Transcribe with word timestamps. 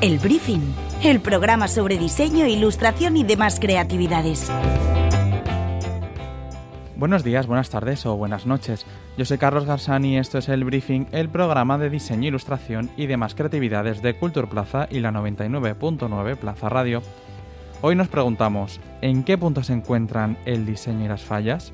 El 0.00 0.20
Briefing, 0.20 0.60
el 1.02 1.18
programa 1.18 1.66
sobre 1.66 1.98
diseño, 1.98 2.46
ilustración 2.46 3.16
y 3.16 3.24
demás 3.24 3.58
creatividades. 3.58 4.48
Buenos 6.94 7.24
días, 7.24 7.48
buenas 7.48 7.68
tardes 7.68 8.06
o 8.06 8.16
buenas 8.16 8.46
noches. 8.46 8.86
Yo 9.16 9.24
soy 9.24 9.38
Carlos 9.38 9.64
Garzani 9.64 10.14
y 10.14 10.18
esto 10.18 10.38
es 10.38 10.48
El 10.48 10.62
Briefing, 10.62 11.08
el 11.10 11.28
programa 11.28 11.78
de 11.78 11.90
diseño, 11.90 12.28
ilustración 12.28 12.90
y 12.96 13.06
demás 13.06 13.34
creatividades 13.34 14.00
de 14.00 14.16
Culture 14.16 14.46
Plaza 14.46 14.86
y 14.88 15.00
la 15.00 15.10
99.9 15.10 16.36
Plaza 16.36 16.68
Radio. 16.68 17.02
Hoy 17.82 17.96
nos 17.96 18.06
preguntamos, 18.06 18.78
¿en 19.02 19.24
qué 19.24 19.36
punto 19.36 19.64
se 19.64 19.72
encuentran 19.72 20.38
el 20.44 20.64
diseño 20.64 21.06
y 21.06 21.08
las 21.08 21.22
fallas? 21.22 21.72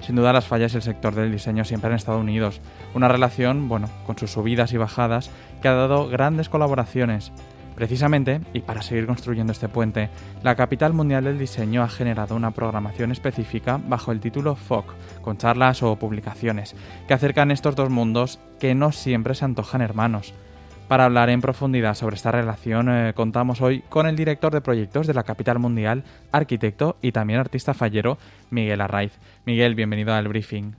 Sin 0.00 0.16
duda 0.16 0.32
las 0.32 0.46
fallas 0.46 0.72
y 0.72 0.76
el 0.76 0.82
sector 0.82 1.14
del 1.14 1.32
diseño 1.32 1.66
siempre 1.66 1.90
han 1.90 1.96
estado 1.96 2.18
unidos. 2.18 2.62
Una 2.94 3.08
relación, 3.08 3.68
bueno, 3.68 3.90
con 4.06 4.16
sus 4.16 4.30
subidas 4.30 4.72
y 4.72 4.78
bajadas, 4.78 5.30
que 5.60 5.68
ha 5.68 5.74
dado 5.74 6.08
grandes 6.08 6.48
colaboraciones. 6.48 7.30
Precisamente, 7.78 8.40
y 8.52 8.62
para 8.62 8.82
seguir 8.82 9.06
construyendo 9.06 9.52
este 9.52 9.68
puente, 9.68 10.10
la 10.42 10.56
capital 10.56 10.94
mundial 10.94 11.22
del 11.22 11.38
diseño 11.38 11.84
ha 11.84 11.88
generado 11.88 12.34
una 12.34 12.50
programación 12.50 13.12
específica 13.12 13.80
bajo 13.86 14.10
el 14.10 14.18
título 14.18 14.56
FOC, 14.56 14.92
con 15.22 15.38
charlas 15.38 15.84
o 15.84 15.94
publicaciones, 15.94 16.74
que 17.06 17.14
acercan 17.14 17.52
estos 17.52 17.76
dos 17.76 17.88
mundos 17.88 18.40
que 18.58 18.74
no 18.74 18.90
siempre 18.90 19.36
se 19.36 19.44
antojan 19.44 19.80
hermanos. 19.80 20.34
Para 20.88 21.04
hablar 21.04 21.30
en 21.30 21.40
profundidad 21.40 21.94
sobre 21.94 22.16
esta 22.16 22.32
relación, 22.32 22.88
eh, 22.88 23.12
contamos 23.14 23.60
hoy 23.60 23.84
con 23.88 24.08
el 24.08 24.16
director 24.16 24.52
de 24.52 24.60
proyectos 24.60 25.06
de 25.06 25.14
la 25.14 25.22
capital 25.22 25.60
mundial, 25.60 26.02
arquitecto 26.32 26.96
y 27.00 27.12
también 27.12 27.38
artista 27.38 27.74
fallero, 27.74 28.18
Miguel 28.50 28.80
Arraiz. 28.80 29.12
Miguel, 29.46 29.76
bienvenido 29.76 30.12
al 30.12 30.26
briefing. 30.26 30.74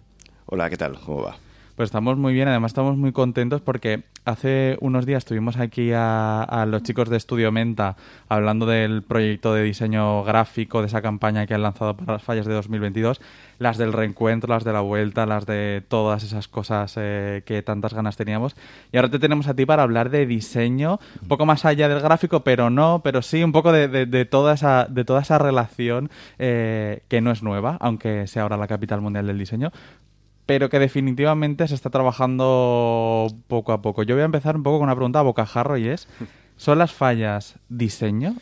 Hola, 0.47 0.69
¿qué 0.69 0.75
tal? 0.75 0.99
¿Cómo 0.99 1.21
va? 1.21 1.37
Pues 1.79 1.87
estamos 1.87 2.17
muy 2.17 2.33
bien, 2.33 2.49
además 2.49 2.71
estamos 2.71 2.97
muy 2.97 3.13
contentos 3.13 3.61
porque 3.61 4.03
hace 4.29 4.77
unos 4.81 5.05
días 5.05 5.25
tuvimos 5.25 5.57
aquí 5.57 5.91
a, 5.93 6.65
los 6.67 6.83
chicos 6.83 7.09
de 7.09 7.17
Estudio 7.17 7.51
Menta 7.51 7.97
hablando 8.27 8.65
del 8.65 9.03
proyecto 9.03 9.53
de 9.53 9.63
diseño 9.63 10.23
gráfico 10.23 10.81
de 10.81 10.87
esa 10.87 11.01
campaña 11.01 11.45
que 11.47 11.55
han 11.55 11.63
lanzado 11.63 11.97
para 11.97 12.13
las 12.13 12.23
fallas 12.23 12.45
de 12.45 12.53
2022, 12.53 13.19
las 13.57 13.77
del 13.77 13.91
reencuentro, 13.91 14.53
las 14.53 14.63
de 14.63 14.73
la 14.73 14.81
vuelta, 14.81 15.25
las 15.25 15.45
de 15.45 15.83
todas 15.87 16.23
esas 16.23 16.47
cosas 16.47 16.93
eh, 16.97 17.41
que 17.45 17.61
tantas 17.61 17.93
ganas 17.93 18.17
teníamos. 18.17 18.55
Y 18.91 18.97
ahora 18.97 19.09
te 19.09 19.19
tenemos 19.19 19.47
a 19.47 19.55
ti 19.55 19.65
para 19.65 19.83
hablar 19.83 20.09
de 20.09 20.25
diseño, 20.25 20.99
un 21.21 21.27
poco 21.27 21.45
más 21.45 21.65
allá 21.65 21.89
del 21.89 21.99
gráfico, 21.99 22.41
pero 22.41 22.69
no, 22.69 23.01
pero 23.03 23.21
sí 23.21 23.43
un 23.43 23.51
poco 23.51 23.71
de, 23.71 24.25
toda, 24.25 24.53
esa, 24.53 24.85
de 24.89 25.05
toda 25.05 25.21
esa 25.21 25.37
relación 25.37 26.09
eh, 26.37 27.01
que 27.07 27.21
no 27.21 27.31
es 27.31 27.43
nueva, 27.43 27.77
aunque 27.79 28.27
sea 28.27 28.43
ahora 28.43 28.57
la 28.57 28.67
capital 28.67 29.01
mundial 29.01 29.27
del 29.27 29.39
diseño, 29.39 29.71
pero 30.49 30.67
que 30.67 30.79
definitivamente 30.79 31.67
se 31.67 31.75
está 31.75 31.91
trabajando 31.91 33.27
poco 33.45 33.71
a 33.71 33.83
poco. 33.83 34.01
Yo 34.01 34.15
voy 34.15 34.23
a 34.23 34.25
empezar 34.25 34.55
un 34.55 34.63
poco 34.63 34.79
con 34.79 34.85
una 34.85 34.95
pregunta 34.95 35.19
a 35.19 35.21
bocajarro 35.21 35.77
y 35.77 35.87
es, 35.87 36.07
¿son 36.57 36.79
las 36.79 36.91
fallas 36.91 37.59
diseño? 37.69 38.35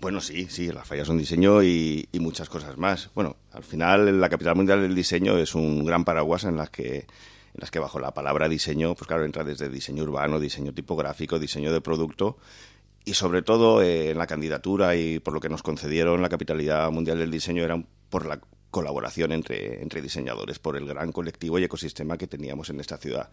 Bueno, 0.00 0.20
sí, 0.20 0.48
sí, 0.50 0.72
las 0.72 0.84
fallas 0.84 1.06
son 1.06 1.18
diseño 1.18 1.62
y, 1.62 2.08
muchas 2.14 2.48
cosas 2.48 2.76
más. 2.76 3.10
Bueno, 3.14 3.36
al 3.52 3.62
final 3.62 4.20
la 4.20 4.28
capital 4.28 4.56
mundial 4.56 4.82
del 4.82 4.96
diseño 4.96 5.38
es 5.38 5.54
un 5.54 5.84
gran 5.84 6.04
paraguas 6.04 6.42
en 6.42 6.56
las 6.56 6.70
que 6.70 6.96
en 6.96 7.60
las 7.60 7.70
que 7.70 7.78
bajo 7.78 8.00
la 8.00 8.12
palabra 8.12 8.48
diseño, 8.48 8.96
pues 8.96 9.06
claro, 9.06 9.24
entra 9.24 9.44
desde 9.44 9.68
diseño 9.68 10.02
urbano, 10.02 10.40
diseño 10.40 10.74
tipográfico, 10.74 11.38
diseño 11.38 11.72
de 11.72 11.80
producto 11.80 12.38
y 13.04 13.14
sobre 13.14 13.42
todo 13.42 13.80
eh, 13.80 14.10
en 14.10 14.18
la 14.18 14.26
candidatura 14.26 14.96
y 14.96 15.20
por 15.20 15.34
lo 15.34 15.38
que 15.38 15.48
nos 15.48 15.62
concedieron 15.62 16.20
la 16.20 16.28
capitalidad 16.28 16.90
mundial 16.90 17.18
del 17.18 17.30
diseño 17.30 17.62
era 17.62 17.80
por 18.10 18.26
la 18.26 18.40
colaboración 18.72 19.30
entre, 19.30 19.80
entre 19.82 20.02
diseñadores 20.02 20.58
por 20.58 20.76
el 20.76 20.86
gran 20.86 21.12
colectivo 21.12 21.60
y 21.60 21.64
ecosistema 21.64 22.18
que 22.18 22.26
teníamos 22.26 22.70
en 22.70 22.80
esta 22.80 22.96
ciudad. 22.96 23.30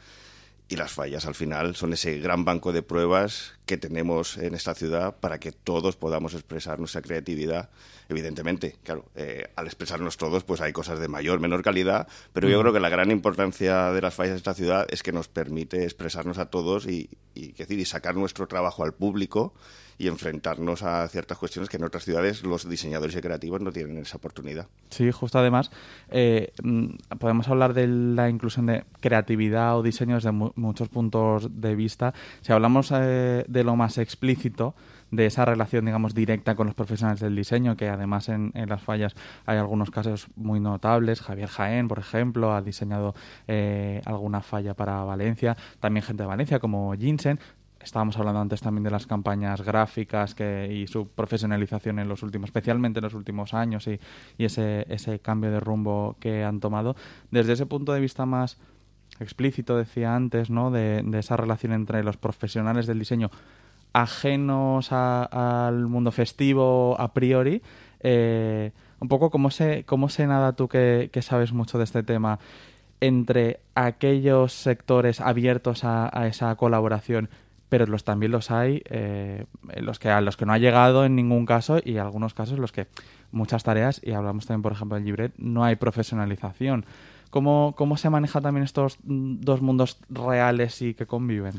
Y 0.68 0.76
las 0.76 0.92
fallas 0.92 1.26
al 1.26 1.34
final 1.34 1.76
son 1.76 1.94
ese 1.94 2.20
gran 2.20 2.46
banco 2.46 2.72
de 2.72 2.84
pruebas 2.84 3.54
que 3.66 3.78
tenemos 3.78 4.38
en 4.38 4.54
esta 4.54 4.76
ciudad 4.76 5.16
para 5.16 5.40
que 5.40 5.52
todos 5.52 5.96
podamos 5.96 6.36
expresar 6.36 6.78
nuestra 6.78 7.02
creatividad. 7.02 7.72
Evidentemente, 8.10 8.76
claro, 8.84 9.06
eh, 9.16 9.52
al 9.56 9.68
expresarnos 9.68 10.18
todos, 10.18 10.44
pues 10.44 10.62
hay 10.62 10.74
cosas 10.74 11.00
de 11.00 11.08
mayor, 11.08 11.40
menor 11.40 11.62
calidad, 11.62 12.08
pero 12.34 12.50
yo 12.50 12.58
mm. 12.58 12.62
creo 12.62 12.74
que 12.74 12.80
la 12.80 12.90
gran 12.90 13.12
importancia 13.12 13.92
de 13.92 14.02
las 14.02 14.16
fallas 14.16 14.34
de 14.34 14.38
esta 14.38 14.56
ciudad 14.56 14.88
es 14.90 15.04
que 15.04 15.12
nos 15.12 15.28
permite 15.28 15.84
expresarnos 15.84 16.40
a 16.40 16.50
todos 16.50 16.88
y, 16.88 17.12
y, 17.36 17.52
decir, 17.52 17.80
y 17.80 17.86
sacar 17.86 18.16
nuestro 18.16 18.48
trabajo 18.48 18.84
al 18.84 18.94
público 18.94 19.54
y 20.00 20.08
enfrentarnos 20.08 20.82
a 20.82 21.08
ciertas 21.10 21.38
cuestiones 21.38 21.70
que 21.70 21.76
en 21.76 21.84
otras 21.84 22.06
ciudades 22.06 22.44
los 22.44 22.68
diseñadores 22.68 23.16
y 23.18 23.22
creativos 23.22 23.60
no 23.60 23.72
tienen 23.72 23.98
esa 23.98 24.16
oportunidad. 24.18 24.68
Sí, 24.90 25.12
justo 25.12 25.38
además, 25.38 25.72
eh, 26.10 26.54
mm, 26.64 27.18
podemos 27.20 27.50
hablar 27.50 27.74
de 27.74 27.86
la 27.88 28.30
inclusión 28.30 28.66
de 28.66 28.86
creatividad 29.02 29.78
o 29.78 29.84
diseño 29.84 30.16
desde 30.16 30.32
muchos 30.32 30.88
puntos 30.88 31.50
de 31.62 31.76
vista. 31.76 32.14
Si 32.42 32.54
hablamos 32.54 32.92
eh, 32.96 33.44
de 33.46 33.64
lo 33.66 33.76
más 33.76 33.98
explícito, 33.98 34.74
de 35.12 35.26
esa 35.26 35.46
relación, 35.46 35.86
digamos, 35.86 36.14
directa 36.14 36.56
con 36.56 36.68
los 36.68 36.76
profesionales 36.76 37.20
del 37.20 37.36
diseño, 37.36 37.76
que 37.76 37.90
además 37.90 38.30
en, 38.30 38.52
las 38.68 38.82
fallas 38.82 39.16
hay 39.46 39.58
algunos 39.58 39.92
casos 39.92 40.28
muy 40.36 40.60
notables. 40.60 41.22
Javier 41.22 41.50
Jaén, 41.50 41.88
por 41.88 42.00
ejemplo, 42.00 42.54
ha 42.54 42.62
diseñado 42.62 43.16
eh, 43.48 44.02
alguna 44.06 44.42
falla 44.42 44.74
para 44.74 45.04
Valencia. 45.04 45.58
También 45.80 46.04
gente 46.04 46.24
de 46.24 46.28
Valencia, 46.28 46.60
como 46.60 46.94
Jinsen 46.94 47.40
estábamos 47.82 48.18
hablando 48.18 48.42
antes 48.42 48.62
también 48.62 48.84
de 48.84 48.92
las 48.92 49.08
campañas 49.08 49.62
gráficas 49.62 50.36
que, 50.36 50.68
y 50.72 50.88
su 50.88 51.08
profesionalización 51.08 52.00
en 52.00 52.10
los 52.10 52.24
últimos, 52.24 52.50
especialmente 52.50 53.00
en 53.00 53.04
los 53.04 53.14
últimos 53.14 53.54
años 53.54 53.88
y, 53.88 54.00
ese, 54.38 54.86
ese 54.90 55.20
cambio 55.20 55.52
de 55.52 55.60
rumbo 55.60 56.18
que 56.20 56.44
han 56.44 56.60
tomado. 56.60 56.96
Desde 57.32 57.54
ese 57.54 57.66
punto 57.66 57.94
de 57.94 58.02
vista 58.02 58.26
más 58.26 58.58
explícito, 59.20 59.78
decía 59.78 60.16
antes, 60.16 60.50
¿no? 60.50 60.72
de, 60.72 61.04
esa 61.18 61.38
relación 61.38 61.74
entre 61.74 62.04
los 62.04 62.18
profesionales 62.18 62.88
del 62.88 63.00
diseño 63.00 63.32
ajenos 63.94 64.92
al 64.92 65.88
mundo 65.88 66.12
festivo 66.12 66.96
a 67.00 67.14
priori, 67.14 67.62
eh, 68.02 68.72
un 69.00 69.08
poco 69.08 69.30
cómo 69.30 69.52
se, 69.52 69.84
cómo 69.86 70.10
se 70.10 70.28
nada 70.28 70.54
tú 70.54 70.68
que, 70.68 71.10
sabes 71.22 71.54
mucho 71.54 71.78
de 71.78 71.84
este 71.84 72.04
tema 72.04 72.40
entre 73.02 73.60
aquellos 73.76 74.54
sectores 74.54 75.22
abiertos 75.22 75.84
a 75.84 76.28
esa 76.28 76.54
colaboración 76.56 77.30
pero 77.70 77.86
los, 77.86 78.04
también 78.04 78.32
los 78.32 78.52
hay 78.52 78.82
eh, 78.90 79.46
los 79.78 80.00
que, 80.00 80.10
a 80.10 80.22
los 80.22 80.36
que 80.36 80.46
no 80.46 80.54
ha 80.54 80.58
llegado 80.58 81.06
en 81.06 81.16
ningún 81.16 81.46
caso 81.46 81.80
y 81.84 81.98
algunos 81.98 82.34
casos 82.34 82.60
los 82.60 82.72
que 82.72 82.88
muchas 83.32 83.64
tareas, 83.64 84.02
y 84.04 84.12
hablamos 84.12 84.48
también, 84.48 84.64
por 84.64 84.72
ejemplo, 84.72 84.96
del 84.96 85.06
Libret, 85.06 85.34
no 85.38 85.64
hay 85.64 85.76
profesionalización. 85.76 86.86
¿Cómo, 87.30 87.76
¿Cómo 87.78 87.96
se 87.96 88.10
maneja 88.10 88.42
también 88.42 88.64
estos 88.64 88.98
dos 89.04 89.62
mundos 89.62 90.00
reales 90.10 90.82
y 90.82 90.96
que 90.96 91.06
conviven? 91.06 91.54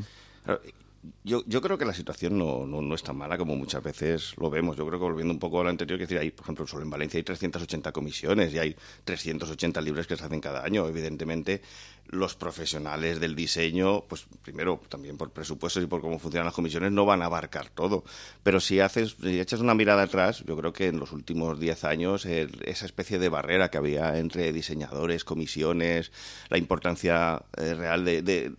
Yo, 1.23 1.43
yo 1.47 1.61
creo 1.61 1.79
que 1.79 1.85
la 1.85 1.93
situación 1.93 2.37
no, 2.37 2.67
no, 2.67 2.93
es 2.93 3.01
tan 3.01 3.17
mala 3.17 3.37
como 3.37 3.55
muchas 3.55 3.81
veces 3.81 4.33
lo 4.37 4.51
vemos. 4.51 4.77
Yo 4.77 4.85
creo 4.85 4.99
que 4.99 5.05
volviendo 5.05 5.33
un 5.33 5.39
poco 5.39 5.59
a 5.59 5.63
lo 5.63 5.69
anterior, 5.69 5.97
que 5.97 6.03
decir, 6.03 6.19
hay, 6.19 6.29
por 6.29 6.45
ejemplo, 6.45 6.67
solo 6.67 6.83
en 6.83 6.91
Valencia 6.91 7.17
hay 7.17 7.23
380 7.23 7.91
comisiones 7.91 8.53
y 8.53 8.59
hay 8.59 8.75
380 9.03 9.81
libres 9.81 10.05
que 10.05 10.15
se 10.15 10.23
hacen 10.23 10.39
cada 10.39 10.63
año. 10.63 10.87
Evidentemente, 10.87 11.61
los 12.07 12.35
profesionales 12.35 13.19
del 13.19 13.35
diseño, 13.35 14.01
pues 14.01 14.27
primero, 14.43 14.79
también 14.89 15.17
por 15.17 15.31
presupuestos 15.31 15.81
y 15.81 15.87
por 15.87 16.01
cómo 16.01 16.19
funcionan 16.19 16.45
las 16.45 16.53
comisiones, 16.53 16.91
no 16.91 17.05
van 17.05 17.23
a 17.23 17.25
abarcar 17.25 17.69
todo. 17.69 18.03
Pero 18.43 18.59
si 18.59 18.79
haces, 18.79 19.15
si 19.21 19.39
echas 19.39 19.59
una 19.59 19.73
mirada 19.73 20.03
atrás, 20.03 20.43
yo 20.45 20.55
creo 20.55 20.71
que 20.71 20.87
en 20.87 20.99
los 20.99 21.13
últimos 21.13 21.59
10 21.59 21.83
años 21.85 22.25
esa 22.25 22.85
especie 22.85 23.17
de 23.17 23.29
barrera 23.29 23.71
que 23.71 23.77
había 23.79 24.19
entre 24.19 24.53
diseñadores, 24.53 25.23
comisiones, 25.23 26.11
la 26.49 26.59
importancia 26.59 27.41
eh, 27.57 27.73
real 27.73 28.05
de 28.05 28.53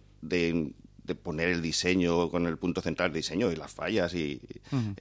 poner 1.23 1.49
el 1.49 1.63
diseño 1.63 2.31
con 2.31 2.47
el 2.47 2.59
punto 2.59 2.81
central 2.81 3.11
del 3.11 3.23
diseño 3.23 3.51
y 3.51 3.57
las 3.57 3.73
fallas 3.73 4.15
y 4.15 4.41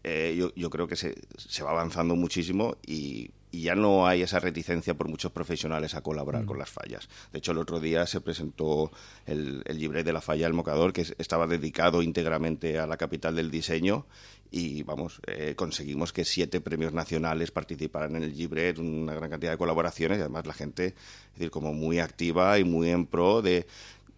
eh, 0.03 0.35
yo, 0.37 0.53
yo, 0.55 0.69
creo 0.69 0.87
que 0.87 0.95
se, 0.95 1.15
se, 1.37 1.63
va 1.63 1.71
avanzando 1.71 2.15
muchísimo 2.15 2.77
y, 2.85 3.31
ya 3.53 3.75
no 3.75 4.07
hay 4.07 4.21
esa 4.21 4.39
reticencia 4.39 4.93
por 4.93 5.09
muchos 5.09 5.29
profesionales 5.33 5.93
a 5.93 6.01
colaborar 6.01 6.45
con 6.45 6.57
las 6.57 6.69
fallas. 6.69 7.09
De 7.33 7.39
hecho, 7.39 7.51
el 7.51 7.57
otro 7.57 7.81
día 7.81 8.07
se 8.07 8.21
presentó 8.21 8.93
el, 9.25 9.61
el 9.65 9.77
libret 9.77 10.05
de 10.05 10.13
la 10.13 10.21
falla 10.21 10.45
del 10.45 10.53
Mocador, 10.53 10.93
que 10.93 11.05
estaba 11.17 11.47
dedicado 11.47 12.01
íntegramente 12.01 12.79
a 12.79 12.87
la 12.87 12.95
capital 12.95 13.35
del 13.35 13.51
diseño 13.51 14.05
y 14.51 14.83
vamos, 14.83 15.21
eh, 15.27 15.55
conseguimos 15.55 16.11
que 16.11 16.25
siete 16.25 16.59
premios 16.59 16.91
nacionales 16.91 17.51
participaran 17.51 18.17
en 18.17 18.23
el 18.23 18.37
libret, 18.37 18.77
una 18.79 19.13
gran 19.13 19.29
cantidad 19.29 19.51
de 19.51 19.57
colaboraciones 19.57 20.17
y 20.17 20.21
además 20.21 20.45
la 20.45 20.53
gente, 20.53 20.87
es 20.87 21.33
decir, 21.35 21.51
como 21.51 21.73
muy 21.73 21.99
activa 21.99 22.59
y 22.59 22.65
muy 22.65 22.89
en 22.89 23.05
pro 23.05 23.41
de 23.41 23.65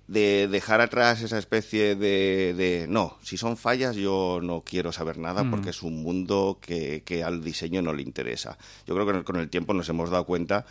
de 0.07 0.47
dejar 0.49 0.81
atrás 0.81 1.21
esa 1.21 1.37
especie 1.37 1.95
de, 1.95 2.85
no, 2.89 3.17
si 3.21 3.37
son 3.37 3.55
fallas 3.55 3.95
yo 3.95 4.39
no 4.43 4.61
quiero 4.61 4.91
saber 4.91 5.17
nada 5.17 5.43
mm. 5.43 5.51
porque 5.51 5.69
es 5.69 5.81
un 5.81 6.03
mundo 6.03 6.59
que, 6.61 7.03
que, 7.05 7.23
al 7.23 7.43
diseño 7.43 7.81
no 7.81 7.93
le 7.93 8.03
interesa. 8.03 8.57
Yo 8.85 8.95
creo 8.95 9.07
que 9.07 9.23
con 9.23 9.37
el 9.37 9.49
tiempo 9.49 9.73
nos 9.73 9.87
hemos 9.89 10.09
dado 10.09 10.25
cuenta 10.25 10.65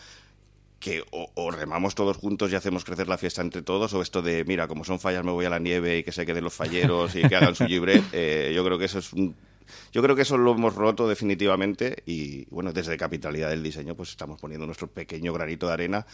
que 0.83 1.05
o, 1.13 1.51
remamos 1.53 1.95
todos 1.95 2.17
juntos 2.17 2.51
y 2.51 2.57
hacemos 2.57 2.85
crecer 2.85 3.07
la 3.07 3.17
fiesta 3.17 3.41
entre 3.41 3.63
todos, 3.63 3.95
o 3.95 4.03
esto 4.03 4.21
de, 4.21 4.45
mira, 4.45 4.67
como 4.67 4.85
son 4.85 4.99
fallas 4.99 5.25
me 5.25 5.31
voy 5.31 5.45
a 5.45 5.51
la 5.51 5.61
nieve 5.61 5.99
y 5.99 6.03
que 6.03 6.11
se 6.11 6.27
queden 6.27 6.43
los 6.43 6.55
falleros 6.55 7.15
y 7.15 7.23
que 7.23 7.37
hagan 7.37 7.55
su 7.55 7.65
libre, 7.65 8.03
eh, 8.13 8.53
yo 8.53 8.65
creo 8.65 8.79
que 8.79 8.87
eso 8.87 8.99
es 8.99 9.13
un 9.13 9.35
yo 9.93 10.03
creo 10.03 10.17
que 10.17 10.23
eso 10.23 10.37
lo 10.37 10.53
hemos 10.53 10.75
roto 10.75 11.09
definitivamente 11.09 12.03
y 12.05 12.47
bueno, 12.47 12.73
desde 12.73 12.97
Capitalidad 12.97 13.49
del 13.49 13.63
Diseño 13.63 13.95
pues 13.95 14.11
estamos 14.11 14.41
poniendo 14.41 14.67
nuestro 14.67 14.89
pequeño 14.89 15.33
granito 15.33 15.69
de 15.69 15.73
arena 15.73 16.07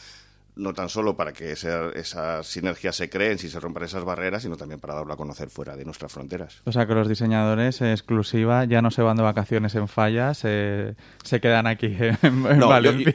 no 0.58 0.74
tan 0.74 0.88
solo 0.88 1.16
para 1.16 1.32
que 1.32 1.52
esa, 1.52 1.90
esas 1.90 2.46
sinergias 2.46 2.96
se 2.96 3.08
creen 3.08 3.38
si 3.38 3.48
se 3.48 3.58
rompan 3.60 3.84
esas 3.84 4.04
barreras, 4.04 4.42
sino 4.42 4.56
también 4.56 4.80
para 4.80 4.94
darlo 4.94 5.12
a 5.12 5.16
conocer 5.16 5.48
fuera 5.48 5.76
de 5.76 5.84
nuestras 5.84 6.12
fronteras. 6.12 6.60
O 6.64 6.72
sea 6.72 6.86
que 6.86 6.94
los 6.94 7.08
diseñadores 7.08 7.80
exclusiva 7.80 8.64
ya 8.64 8.82
no 8.82 8.90
se 8.90 9.02
van 9.02 9.16
de 9.16 9.22
vacaciones 9.22 9.74
en 9.76 9.88
fallas, 9.88 10.38
se 10.38 10.94
quedan 11.40 11.66
aquí 11.66 11.96
en, 12.22 12.42
Valencia. 12.42 13.14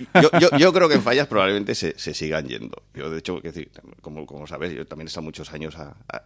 Yo, 0.57 0.74
creo 0.74 0.90
que 0.90 0.95
en 0.95 1.04
fallas 1.04 1.28
probablemente 1.28 1.75
se, 1.75 1.94
sigan 1.98 2.48
yendo. 2.48 2.81
Yo, 2.94 3.10
de 3.10 3.19
hecho, 3.19 3.40
decir, 3.42 3.69
como, 4.01 4.25
como 4.25 4.48
sabes, 4.48 4.74
yo 4.74 4.88
también 4.88 5.07
he 5.07 5.10
estado 5.10 5.24
muchos 5.24 5.51
años 5.54 5.78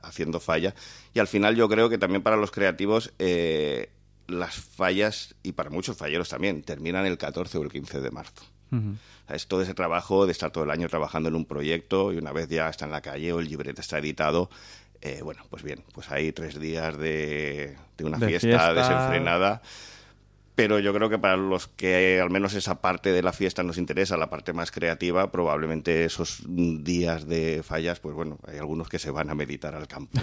haciendo 0.04 0.40
falla 0.40 0.74
y 1.14 1.19
al 1.19 1.28
final 1.28 1.56
yo 1.56 1.68
creo 1.68 1.90
que 1.90 1.98
también 1.98 2.22
para 2.22 2.38
los 2.38 2.52
creativos 2.52 3.12
eh, 3.18 3.90
las 4.28 4.56
fallas, 4.56 5.36
y 5.42 5.54
para 5.54 5.69
muchos 5.69 5.98
falleros 5.98 6.30
también, 6.30 6.62
terminan 6.62 7.06
el 7.06 7.18
14 7.18 7.58
o 7.58 7.64
el 7.64 7.72
15 7.72 8.02
de 8.02 8.12
marzo. 8.12 8.44
Es 9.30 9.48
todo 9.48 9.62
ese 9.62 9.74
trabajo 9.74 10.25
de 10.25 10.31
estar 10.31 10.52
todo 10.52 10.64
el 10.64 10.72
año 10.72 10.88
trabajando 10.90 11.30
en 11.30 11.36
un 11.36 11.46
proyecto 11.46 12.14
y 12.14 12.18
una 12.18 12.31
vez 12.31 12.48
ya 12.50 12.69
está 12.69 12.86
en 12.86 12.92
la 12.92 13.02
calle 13.02 13.34
o 13.34 13.40
el 13.40 13.48
libreto 13.48 13.81
está 13.81 14.00
editado, 14.00 14.50
eh, 15.02 15.22
bueno, 15.24 15.44
pues 15.50 15.64
bien, 15.64 15.84
pues 15.94 16.10
hay 16.12 16.31
tres 16.31 16.60
días 16.60 16.98
de, 16.98 17.78
una 18.02 18.18
fiesta, 18.19 18.74
desenfrenada 18.74 19.62
pero 20.57 20.80
yo 20.80 20.92
creo 20.92 21.07
que 21.07 21.19
para 21.19 21.38
los 21.38 21.68
que 21.68 22.19
al 22.19 22.31
menos 22.31 22.56
esa 22.56 22.81
parte 22.81 23.12
de 23.12 23.21
la 23.21 23.31
fiesta 23.31 23.62
nos 23.62 23.77
interesa, 23.77 24.18
la 24.18 24.31
parte 24.31 24.54
más 24.54 24.71
creativa, 24.71 25.31
probablemente 25.31 26.04
esos 26.04 26.42
días 26.48 27.27
de 27.27 27.62
fallas, 27.62 28.00
pues 28.00 28.15
bueno, 28.15 28.39
hay 28.48 28.57
algunos 28.57 28.89
que 28.89 28.98
se 28.98 29.12
van 29.12 29.30
a 29.30 29.36
meditar 29.36 29.75
al 29.75 29.88
campo, 29.88 30.19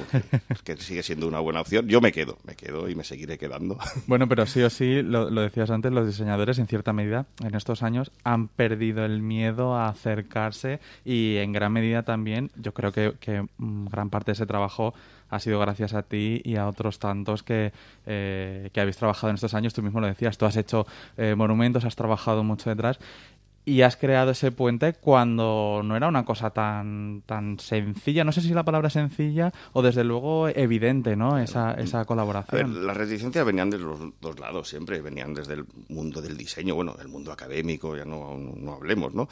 que, 0.65 0.77
sigue 0.79 1.05
siendo 1.05 1.29
una 1.29 1.39
buena 1.39 1.61
opción. 1.61 1.87
Yo 1.87 2.01
me 2.01 2.11
quedo, 2.11 2.37
me 2.43 2.57
quedo 2.57 2.89
y 2.89 2.97
me 2.97 3.05
seguiré 3.05 3.39
quedando. 3.39 3.79
Bueno, 4.09 4.29
pero 4.29 4.45
sí 4.45 4.61
o 4.61 4.71
sí, 4.71 5.03
lo, 5.03 5.31
decías 5.31 5.71
antes, 5.71 5.93
los 5.93 6.07
diseñadores 6.07 6.59
en 6.59 6.67
cierta 6.67 6.93
medida 6.93 7.27
en 7.45 7.55
estos 7.55 7.85
años 7.85 8.11
han 8.25 8.49
perdido 8.49 9.05
el 9.05 9.23
miedo 9.23 9.77
a 9.77 9.89
acercarse 9.89 10.81
y 11.05 11.37
en 11.37 11.53
gran 11.53 11.73
medida 11.73 12.03
también, 12.03 12.51
yo 12.57 12.75
creo 12.75 12.91
que, 12.91 13.15
que 13.21 13.47
mm, 13.59 13.87
gran 13.87 14.11
parte 14.11 14.33
de 14.33 14.35
ese 14.35 14.47
trabajo 14.47 14.95
ha 15.31 15.41
sido 15.41 15.59
gracias 15.61 15.95
a 15.95 16.03
ti 16.03 16.41
y 16.45 16.57
a 16.57 16.69
otros 16.69 16.99
tantos 16.99 17.43
que, 17.43 17.73
eh, 18.07 18.71
que 18.73 18.81
habéis 18.81 18.97
trabajado 18.97 19.31
en 19.31 19.35
estos 19.35 19.55
años. 19.55 19.75
Tú 19.75 19.83
mismo 19.83 20.01
lo 20.01 20.07
decías, 20.07 20.39
tú 20.39 20.47
has 20.47 20.57
hecho 20.57 20.87
eh, 21.17 21.35
monumentos, 21.37 21.85
has 21.85 21.97
trabajado 21.97 22.45
mucho 22.45 22.71
detrás 22.71 22.99
y 23.67 23.83
has 23.83 23.97
creado 23.97 24.33
ese 24.33 24.53
puente 24.53 24.93
cuando 24.93 25.81
no 25.85 25.97
era 25.97 26.09
una 26.09 26.25
cosa 26.25 26.51
tan 26.51 27.23
tan 27.27 27.59
sencilla, 27.59 28.25
no 28.25 28.33
sé 28.33 28.43
si 28.43 28.51
la 28.51 28.63
palabra 28.63 28.91
sencilla 28.91 29.53
o 29.73 29.83
desde 29.83 30.05
luego 30.05 30.49
evidente, 30.49 31.17
¿no? 31.17 31.39
Esa, 31.39 31.73
esa 31.75 32.05
colaboración. 32.05 32.87
las 32.87 32.97
reticencias 32.97 33.45
venían 33.45 33.71
de 33.71 33.79
los 33.79 33.99
dos 34.21 34.39
lados 34.39 34.69
siempre, 34.69 35.01
venían 35.01 35.33
desde 35.35 35.55
el 35.55 35.65
mundo 35.89 36.21
del 36.21 36.37
diseño, 36.37 36.75
bueno, 36.75 36.95
el 37.01 37.09
mundo 37.09 37.33
académico, 37.33 37.97
ya 37.97 38.05
no, 38.05 38.37
no 38.37 38.75
hablemos, 38.75 39.15
¿no? 39.15 39.29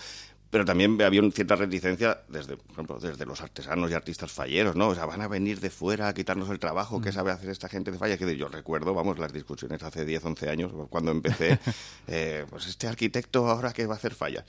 Pero 0.52 0.66
también 0.66 1.00
había 1.00 1.22
una 1.22 1.31
cierta 1.31 1.56
reticencia 1.56 2.20
desde, 2.28 2.58
por 2.58 2.72
ejemplo, 2.72 2.99
desde 3.00 3.25
los 3.25 3.40
artesanos 3.40 3.90
y 3.90 3.94
artistas 3.94 4.31
falleros, 4.31 4.76
¿no? 4.76 4.88
O 4.88 4.94
sea, 4.94 5.06
van 5.06 5.22
a 5.22 5.26
venir 5.26 5.60
de 5.60 5.70
fuera 5.70 6.08
a 6.08 6.12
quitarnos 6.12 6.50
el 6.50 6.58
trabajo, 6.58 7.00
¿qué 7.00 7.08
mm. 7.08 7.14
sabe 7.14 7.31
hacer 7.31 7.49
esta 7.49 7.70
gente 7.70 7.90
de 7.90 7.96
falla? 7.96 8.19
Que 8.19 8.37
yo 8.37 8.49
recuerdo, 8.49 8.93
vamos, 8.93 9.19
las 9.19 9.32
discusiones 9.32 9.82
hace 9.82 10.04
10, 10.04 10.22
11 10.22 10.50
años, 10.50 10.72
cuando 10.90 11.10
empecé, 11.10 11.58
eh, 12.06 12.44
pues 12.50 12.66
este 12.66 12.87
arquitecto 12.87 13.49
ahora 13.49 13.72
que 13.72 13.87
va 13.87 13.94
a 13.94 13.96
hacer 13.96 14.12
falla 14.14 14.44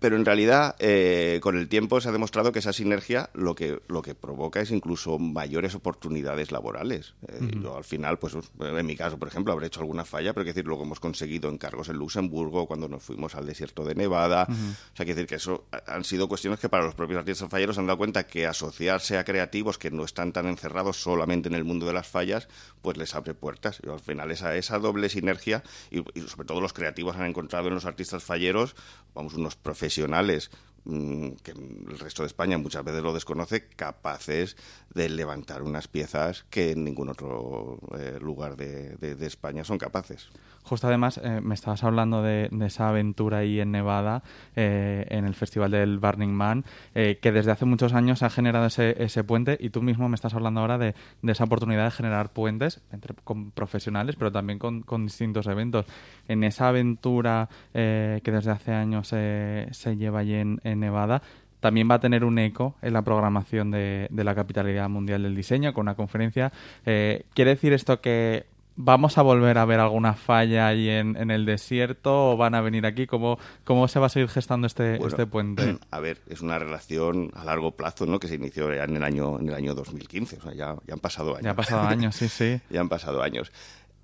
pero 0.00 0.16
en 0.16 0.24
realidad 0.24 0.74
eh, 0.78 1.38
con 1.42 1.56
el 1.58 1.68
tiempo 1.68 2.00
se 2.00 2.08
ha 2.08 2.12
demostrado 2.12 2.52
que 2.52 2.58
esa 2.58 2.72
sinergia 2.72 3.28
lo 3.34 3.54
que 3.54 3.80
lo 3.88 4.00
que 4.00 4.14
provoca 4.14 4.60
es 4.60 4.70
incluso 4.70 5.18
mayores 5.18 5.74
oportunidades 5.74 6.50
laborales. 6.50 7.14
Eh, 7.28 7.50
yo 7.62 7.76
al 7.76 7.84
final, 7.84 8.18
pues 8.18 8.34
en 8.58 8.86
mi 8.86 8.96
caso, 8.96 9.18
por 9.18 9.28
ejemplo, 9.28 9.52
habré 9.52 9.66
hecho 9.66 9.80
alguna 9.80 10.06
falla, 10.06 10.32
pero 10.32 10.42
hay 10.42 10.46
que 10.46 10.54
decir, 10.54 10.66
luego 10.66 10.84
hemos 10.84 11.00
conseguido 11.00 11.50
encargos 11.50 11.90
en 11.90 11.96
Luxemburgo 11.96 12.66
cuando 12.66 12.88
nos 12.88 13.02
fuimos 13.02 13.34
al 13.34 13.46
desierto 13.46 13.84
de 13.84 13.94
Nevada. 13.94 14.46
O 14.48 14.96
sea, 14.96 15.00
hay 15.00 15.06
que 15.06 15.14
decir 15.14 15.26
que 15.26 15.34
eso 15.34 15.66
han 15.86 16.04
sido 16.04 16.28
cuestiones 16.28 16.58
que 16.58 16.70
para 16.70 16.84
los 16.84 16.94
propios 16.94 17.18
artistas 17.18 17.50
falleros 17.50 17.76
han 17.76 17.86
dado 17.86 17.98
cuenta 17.98 18.26
que 18.26 18.46
asociarse 18.46 19.18
a 19.18 19.24
creativos 19.24 19.76
que 19.76 19.90
no 19.90 20.04
están 20.04 20.32
tan 20.32 20.46
encerrados 20.46 20.96
solamente 20.96 21.48
en 21.48 21.54
el 21.54 21.64
mundo 21.64 21.84
de 21.84 21.92
las 21.92 22.08
fallas, 22.08 22.48
pues 22.80 22.96
les 22.96 23.14
abre 23.14 23.34
puertas. 23.34 23.80
Y 23.84 23.90
al 23.90 24.00
final 24.00 24.30
esa, 24.30 24.56
esa 24.56 24.78
doble 24.78 25.10
sinergia 25.10 25.62
y, 25.90 25.98
y 26.18 26.22
sobre 26.26 26.46
todo 26.46 26.62
los 26.62 26.72
creativos 26.72 27.16
han 27.16 27.26
encontrado 27.26 27.68
en 27.68 27.74
los 27.74 27.84
artistas 27.84 28.22
falleros, 28.22 28.74
vamos, 29.14 29.34
unos 29.34 29.56
profesionales 29.56 29.89
profesionales 29.90 30.50
mm, 30.84 31.30
que 31.42 31.50
el 31.50 31.98
resto 31.98 32.22
de 32.22 32.28
España 32.28 32.58
muchas 32.58 32.84
veces 32.84 33.02
lo 33.02 33.12
desconoce, 33.12 33.66
capaces 33.66 34.56
de 34.94 35.08
levantar 35.08 35.62
unas 35.62 35.88
piezas 35.88 36.44
que 36.48 36.70
en 36.72 36.84
ningún 36.84 37.08
otro 37.08 37.80
eh, 37.98 38.18
lugar 38.20 38.56
de, 38.56 39.16
España 39.26 39.64
son 39.64 39.78
capaces. 39.78 40.28
Justo 40.62 40.86
además, 40.86 41.20
eh, 41.22 41.40
me 41.42 41.54
estabas 41.54 41.82
hablando 41.84 42.22
de, 42.22 42.48
esa 42.62 42.88
aventura 42.88 43.38
ahí 43.38 43.60
en 43.60 43.72
Nevada, 43.72 44.22
eh, 44.54 45.06
en 45.08 45.24
el 45.24 45.34
Festival 45.34 45.70
del 45.72 45.98
Burning 45.98 46.28
Man, 46.28 46.64
que 46.94 47.32
desde 47.32 47.50
hace 47.50 47.64
muchos 47.64 47.92
años 47.92 48.22
ha 48.22 48.30
generado 48.30 48.66
ese, 48.66 49.02
ese, 49.02 49.24
puente 49.24 49.56
y 49.58 49.70
tú 49.70 49.82
mismo 49.82 50.08
me 50.08 50.14
estás 50.14 50.34
hablando 50.34 50.60
ahora 50.60 50.78
de, 50.78 50.94
esa 51.26 51.44
oportunidad 51.44 51.84
de 51.84 51.90
generar 51.90 52.32
puentes 52.32 52.80
entre 52.92 53.14
con 53.24 53.50
profesionales, 53.50 54.16
pero 54.16 54.30
también 54.30 54.58
con, 54.58 55.06
distintos 55.06 55.46
eventos. 55.46 55.86
En 56.28 56.44
esa 56.44 56.68
aventura 56.68 57.48
que 57.72 58.20
desde 58.22 58.50
hace 58.50 58.72
años 58.72 59.08
se 59.08 59.96
lleva 59.96 60.20
allí 60.20 60.34
en, 60.34 60.60
Nevada, 60.62 61.22
también 61.60 61.88
va 61.90 61.96
a 61.96 62.00
tener 62.00 62.24
un 62.24 62.38
eco 62.38 62.74
en 62.82 62.94
la 62.94 63.02
programación 63.02 63.70
de, 63.70 64.08
la 64.10 64.34
Capitalidad 64.34 64.88
Mundial 64.88 65.22
del 65.22 65.36
Diseño 65.36 65.72
con 65.72 65.82
una 65.82 65.94
conferencia. 65.94 66.52
Eh, 66.84 67.24
¿Quiere 67.34 67.52
decir 67.52 67.72
esto 67.72 68.00
que 68.00 68.46
vamos 68.82 69.18
a 69.18 69.22
volver 69.22 69.58
a 69.58 69.64
ver 69.64 69.80
alguna 69.80 70.14
falla 70.14 70.68
ahí 70.68 70.88
en, 70.88 71.30
el 71.30 71.44
desierto 71.44 72.32
o 72.32 72.36
van 72.36 72.54
a 72.54 72.60
venir 72.60 72.86
aquí? 72.86 73.06
¿Cómo, 73.06 73.38
cómo 73.64 73.88
se 73.88 73.98
va 73.98 74.06
a 74.06 74.08
seguir 74.08 74.28
gestando 74.28 74.66
este, 74.66 74.96
este 75.04 75.26
puente? 75.26 75.78
A 75.90 76.00
ver, 76.00 76.22
es 76.28 76.40
una 76.40 76.58
relación 76.58 77.30
a 77.34 77.44
largo 77.44 77.72
plazo 77.72 78.06
¿no? 78.06 78.18
que 78.18 78.28
se 78.28 78.36
inició 78.36 78.72
ya 78.74 78.84
en 78.84 78.96
el 78.96 79.02
año, 79.02 79.38
en 79.38 79.48
el 79.48 79.54
año 79.54 79.74
2015. 79.74 80.36
O 80.36 80.42
sea, 80.42 80.54
ya, 80.54 80.76
ya 80.86 80.94
han 80.94 81.00
pasado 81.00 81.30
años. 81.30 81.42
Ya 81.42 81.50
han 81.50 81.56
pasado 81.56 81.88
años, 81.88 82.16
sí, 82.16 82.28
sí. 82.28 82.60
ya 82.70 82.80
han 82.80 82.88
pasado 82.88 83.22
años. 83.22 83.52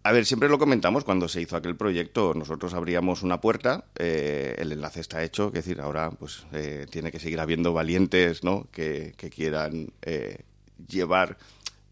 A 0.02 0.12
ver, 0.12 0.25
siempre 0.25 0.49
lo 0.49 0.58
comentamos 0.58 1.02
cuando 1.02 1.26
se 1.26 1.40
hizo 1.40 1.56
aquel 1.56 1.75
proyecto. 1.75 2.32
Nosotros 2.32 2.75
abríamos 2.75 3.25
una 3.25 3.40
puerta, 3.40 3.87
eh, 3.99 4.55
el 4.58 4.70
enlace 4.70 5.00
está 5.00 5.25
hecho, 5.25 5.49
es 5.49 5.55
decir, 5.55 5.81
ahora 5.81 6.12
pues 6.12 6.46
eh, 6.52 6.87
tiene 6.88 7.11
que 7.11 7.19
seguir 7.19 7.40
habiendo 7.40 7.73
valientes, 7.73 8.44
¿no? 8.44 8.69
Que, 8.70 9.14
quieran 9.34 9.93
eh, 10.02 10.44
llevar, 10.87 11.38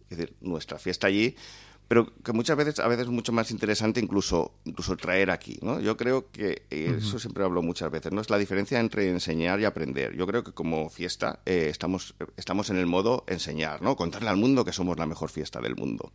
decir, 0.08 0.32
nuestra 0.40 0.78
fiesta 0.78 1.08
allí, 1.08 1.34
pero 1.94 2.12
que 2.24 2.32
muchas 2.32 2.56
veces, 2.56 2.80
a 2.80 2.88
veces 2.88 3.04
es 3.04 3.12
mucho 3.12 3.30
más 3.30 3.52
interesante 3.52 4.00
incluso, 4.00 4.54
incluso 4.64 4.96
traer 4.96 5.30
aquí, 5.30 5.60
¿no? 5.62 5.78
Yo 5.78 5.96
creo 5.96 6.28
que 6.32 6.64
eso 6.68 7.20
siempre 7.20 7.44
hablo 7.44 7.62
muchas 7.62 7.88
veces, 7.88 8.10
¿no? 8.10 8.20
Es 8.20 8.30
la 8.30 8.36
diferencia 8.36 8.80
entre 8.80 9.08
enseñar 9.08 9.60
y 9.60 9.64
aprender. 9.64 10.12
Yo 10.16 10.26
creo 10.26 10.42
que 10.42 10.50
como 10.50 10.90
fiesta 10.90 11.38
estamos, 11.44 12.16
estamos 12.36 12.68
en 12.70 12.78
el 12.78 12.86
modo 12.86 13.22
enseñar, 13.28 13.80
¿no? 13.80 13.94
Contarle 13.94 14.28
al 14.28 14.38
mundo 14.38 14.64
que 14.64 14.72
somos 14.72 14.98
la 14.98 15.06
mejor 15.06 15.30
fiesta 15.30 15.60
del 15.60 15.76
mundo. 15.76 16.12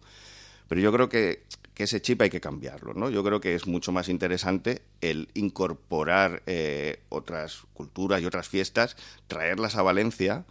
Pero 0.67 0.81
yo 0.81 0.91
creo 0.91 1.07
que, 1.07 1.45
ese 1.77 2.01
chip 2.01 2.21
hay 2.23 2.29
que 2.29 2.41
cambiarlo, 2.41 2.93
¿no? 2.93 3.09
Yo 3.09 3.23
creo 3.23 3.39
que 3.39 3.55
es 3.55 3.65
mucho 3.65 3.93
más 3.93 4.09
interesante 4.09 4.81
el 4.99 5.29
incorporar 5.33 6.43
eh, 6.45 7.03
otras 7.07 7.63
culturas 7.73 8.21
y 8.21 8.25
otras 8.25 8.49
fiestas, 8.49 8.97
traerlas 9.27 9.77
a 9.77 9.81
Valencia 9.81 10.43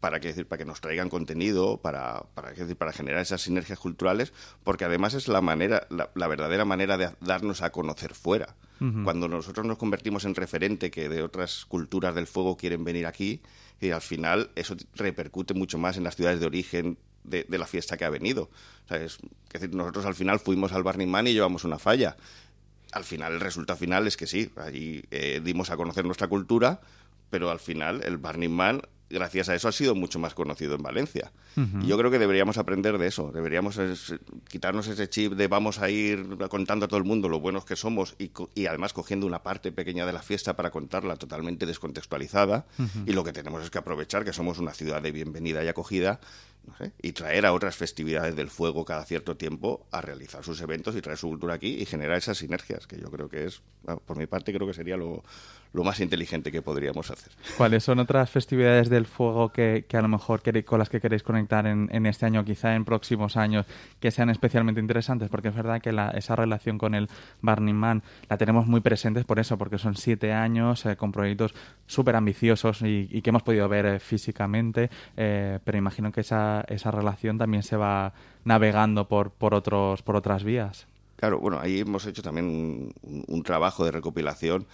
para 0.00 0.20
que 0.20 0.28
decir 0.28 0.46
para 0.46 0.58
que 0.58 0.64
nos 0.64 0.80
traigan 0.80 1.08
contenido 1.08 1.78
para 1.78 2.22
para, 2.34 2.52
decir, 2.52 2.76
para 2.76 2.92
generar 2.92 3.20
esas 3.20 3.42
sinergias 3.42 3.78
culturales 3.78 4.32
porque 4.64 4.84
además 4.84 5.14
es 5.14 5.28
la 5.28 5.40
manera 5.40 5.86
la, 5.90 6.28
verdadera 6.28 6.64
manera 6.64 6.96
de 6.96 7.10
darnos 7.20 7.62
a 7.62 7.70
conocer 7.70 8.14
fuera 8.14 8.54
cuando 9.02 9.26
nosotros 9.26 9.66
nos 9.66 9.76
convertimos 9.76 10.24
en 10.24 10.36
referente 10.36 10.92
que 10.92 11.08
de 11.08 11.24
otras 11.24 11.64
culturas 11.64 12.14
del 12.14 12.28
fuego 12.28 12.56
quieren 12.56 12.84
venir 12.84 13.06
aquí 13.06 13.42
y 13.80 13.90
al 13.90 14.02
final 14.02 14.50
eso 14.54 14.76
repercute 14.94 15.52
mucho 15.52 15.78
más 15.78 15.96
en 15.96 16.04
las 16.04 16.14
ciudades 16.14 16.38
de 16.38 16.46
origen 16.46 16.96
de, 17.24 17.58
la 17.58 17.66
fiesta 17.66 17.96
que 17.96 18.04
ha 18.04 18.10
venido. 18.10 18.50
es, 18.90 19.18
decir, 19.52 19.74
nosotros 19.74 20.06
al 20.06 20.14
final 20.14 20.40
fuimos 20.40 20.72
al 20.72 20.82
Burning 20.82 21.08
Man 21.08 21.26
y 21.26 21.32
llevamos 21.32 21.64
una 21.64 21.78
falla. 21.78 22.16
Al 22.92 23.04
final, 23.04 23.34
el 23.34 23.40
resultado 23.40 23.78
final 23.78 24.06
es 24.06 24.16
que 24.16 24.26
sí, 24.26 24.50
allí 24.56 25.04
eh, 25.10 25.40
dimos 25.44 25.70
a 25.70 25.76
conocer 25.76 26.04
nuestra 26.04 26.26
cultura, 26.28 26.80
pero 27.30 27.50
al 27.50 27.60
final 27.60 28.02
el 28.02 28.16
Burning 28.16 28.50
Man 28.50 28.82
gracias 29.10 29.48
a 29.48 29.54
eso 29.54 29.68
ha 29.68 29.72
sido 29.72 29.94
mucho 29.94 30.18
más 30.18 30.34
conocido 30.34 30.74
en 30.74 30.82
Valencia. 30.82 31.32
Y 31.82 31.86
yo 31.86 31.98
creo 31.98 32.10
que 32.10 32.20
deberíamos 32.20 32.56
aprender 32.56 32.98
de 32.98 33.08
eso, 33.08 33.32
deberíamos 33.32 33.80
quitarnos 34.48 34.86
ese 34.86 35.08
chip 35.08 35.32
de 35.32 35.48
vamos 35.48 35.80
a 35.80 35.90
ir 35.90 36.38
contando 36.48 36.84
a 36.84 36.88
todo 36.88 36.98
el 36.98 37.04
mundo 37.04 37.28
lo 37.28 37.40
buenos 37.40 37.64
que 37.64 37.74
somos 37.74 38.14
y, 38.18 38.66
además 38.66 38.92
cogiendo 38.92 39.26
una 39.26 39.42
parte 39.42 39.72
pequeña 39.72 40.06
de 40.06 40.12
la 40.12 40.22
fiesta 40.22 40.54
para 40.54 40.70
contarla 40.70 41.16
totalmente 41.16 41.66
descontextualizada. 41.66 42.66
Y 43.06 43.12
lo 43.12 43.24
que 43.24 43.32
tenemos 43.32 43.64
es 43.64 43.70
que 43.70 43.78
aprovechar 43.78 44.24
que 44.24 44.32
somos 44.32 44.58
una 44.58 44.72
ciudad 44.72 45.02
de 45.02 45.10
bienvenida 45.10 45.64
y 45.64 45.68
acogida 45.68 46.20
y 47.02 47.12
traer 47.12 47.46
a 47.46 47.52
otras 47.52 47.76
festividades 47.76 48.36
del 48.36 48.50
fuego 48.50 48.84
cada 48.84 49.04
cierto 49.04 49.36
tiempo 49.36 49.86
a 49.90 50.00
realizar 50.00 50.44
sus 50.44 50.60
eventos 50.60 50.96
y 50.96 51.00
traer 51.00 51.18
su 51.18 51.28
cultura 51.28 51.54
aquí 51.54 51.76
y 51.80 51.86
generar 51.86 52.18
esas 52.18 52.38
sinergias, 52.38 52.86
que 52.86 52.98
yo 52.98 53.10
creo 53.10 53.28
que 53.28 53.46
es, 53.46 53.62
por 54.06 54.16
mi 54.16 54.26
parte, 54.26 54.52
creo 54.52 54.66
que 54.66 54.74
sería 54.74 54.96
lo, 54.96 55.22
lo 55.72 55.84
más 55.84 56.00
inteligente 56.00 56.50
que 56.50 56.62
podríamos 56.62 57.10
hacer. 57.10 57.32
¿Cuáles 57.56 57.84
son 57.84 57.98
otras 57.98 58.30
festividades 58.30 58.88
del 58.88 59.06
fuego 59.06 59.50
que, 59.50 59.84
a 59.92 60.00
lo 60.00 60.08
mejor 60.08 60.42
con 60.64 60.78
las 60.78 60.88
que 60.88 61.00
queréis 61.00 61.22
conectar 61.22 61.66
en, 61.66 61.88
en, 61.92 62.06
este 62.06 62.26
año, 62.26 62.44
quizá 62.44 62.74
en 62.74 62.84
próximos 62.84 63.36
años, 63.36 63.66
que 64.00 64.10
sean 64.10 64.30
especialmente 64.30 64.80
interesantes? 64.80 65.28
Porque 65.28 65.48
es 65.48 65.54
verdad 65.54 65.80
que 65.80 65.94
esa 66.14 66.36
relación 66.36 66.78
con 66.78 66.94
el 66.94 67.08
Burning 67.42 67.74
Man 67.74 68.02
la 68.28 68.38
tenemos 68.38 68.66
muy 68.66 68.80
presente 68.80 69.24
por 69.24 69.38
eso, 69.38 69.58
porque 69.58 69.78
son 69.78 69.94
siete 69.94 70.32
años 70.32 70.86
eh, 70.86 70.96
con 70.96 71.12
proyectos 71.12 71.54
súper 71.86 72.16
ambiciosos 72.16 72.82
y, 72.82 73.20
que 73.22 73.30
hemos 73.30 73.42
podido 73.42 73.68
ver 73.68 73.86
eh, 73.86 74.00
físicamente, 74.00 74.90
eh, 75.16 75.58
pero 75.64 75.76
imagino 75.76 76.12
que 76.12 76.20
esa, 76.22 76.57
esa 76.68 76.90
relación 76.90 77.38
también 77.38 77.62
se 77.62 77.76
va 77.76 78.12
navegando 78.44 79.08
por, 79.08 79.30
por, 79.30 79.54
otros, 79.54 80.02
por 80.02 80.16
otras 80.16 80.44
vías. 80.44 80.86
Claro, 81.16 81.40
bueno, 81.40 81.58
ahí 81.60 81.80
hemos 81.80 82.06
hecho 82.06 82.22
también 82.22 82.92
un, 83.02 83.42
trabajo 83.42 83.84
de 83.84 83.90
recopilación 83.90 84.66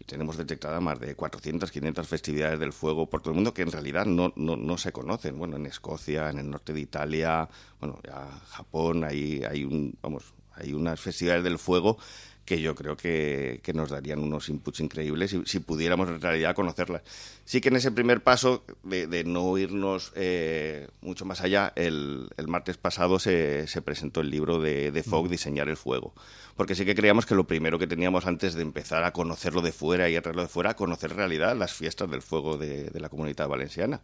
y 0.00 0.04
tenemos 0.04 0.36
detectadas 0.36 0.82
más 0.82 0.98
de 0.98 1.14
400, 1.14 1.70
500 1.70 2.08
festividades 2.08 2.58
del 2.58 2.72
fuego 2.72 3.08
por 3.08 3.20
todo 3.20 3.30
el 3.30 3.36
mundo 3.36 3.54
que 3.54 3.62
en 3.62 3.70
realidad 3.70 4.04
no, 4.04 4.32
no, 4.34 4.56
no, 4.56 4.78
se 4.78 4.90
conocen. 4.90 5.38
Bueno, 5.38 5.56
en 5.56 5.66
Escocia, 5.66 6.28
en 6.30 6.38
el 6.38 6.50
norte 6.50 6.72
de 6.72 6.80
Italia, 6.80 7.48
bueno, 7.78 8.00
Japón, 8.48 9.04
hay, 9.04 9.44
hay, 9.44 9.62
un, 9.62 9.96
vamos, 10.02 10.34
hay 10.56 10.72
unas 10.72 11.00
festividades 11.00 11.44
del 11.44 11.58
fuego 11.58 11.98
que 12.44 12.60
yo 12.60 12.74
creo 12.74 12.96
que, 12.96 13.60
nos 13.74 13.90
darían 13.90 14.18
unos 14.18 14.48
inputs 14.48 14.80
increíbles 14.80 15.30
si, 15.30 15.42
si, 15.46 15.60
pudiéramos 15.60 16.08
en 16.08 16.20
realidad 16.20 16.54
conocerlas. 16.54 17.02
Sí 17.44 17.60
que 17.60 17.68
en 17.68 17.76
ese 17.76 17.92
primer 17.92 18.22
paso 18.22 18.64
de, 18.82 19.24
no 19.24 19.56
irnos 19.58 20.12
eh, 20.16 20.88
mucho 21.00 21.24
más 21.24 21.40
allá, 21.40 21.72
el, 21.76 22.28
el 22.36 22.48
martes 22.48 22.76
pasado 22.76 23.18
se, 23.18 23.66
se, 23.68 23.82
presentó 23.82 24.20
el 24.20 24.30
libro 24.30 24.60
de, 24.60 24.90
de 24.90 25.02
Fogg, 25.02 25.28
Diseñar 25.28 25.68
el 25.68 25.76
Fuego. 25.76 26.14
Porque 26.56 26.74
sí 26.74 26.84
que 26.84 26.94
creíamos 26.94 27.26
que 27.26 27.34
lo 27.34 27.46
primero 27.46 27.78
que 27.78 27.86
teníamos 27.86 28.26
antes 28.26 28.54
de 28.54 28.62
empezar 28.62 29.04
a 29.04 29.12
conocerlo 29.12 29.62
de 29.62 29.72
fuera 29.72 30.10
y 30.10 30.16
a 30.16 30.22
traerlo 30.22 30.42
de 30.42 30.48
fuera, 30.48 30.74
conocer 30.74 31.12
en 31.12 31.18
realidad 31.18 31.56
las 31.56 31.72
fiestas 31.72 32.10
del 32.10 32.22
fuego 32.22 32.58
de, 32.58 32.90
de 32.90 33.00
la 33.00 33.08
comunidad 33.08 33.48
valenciana 33.48 34.00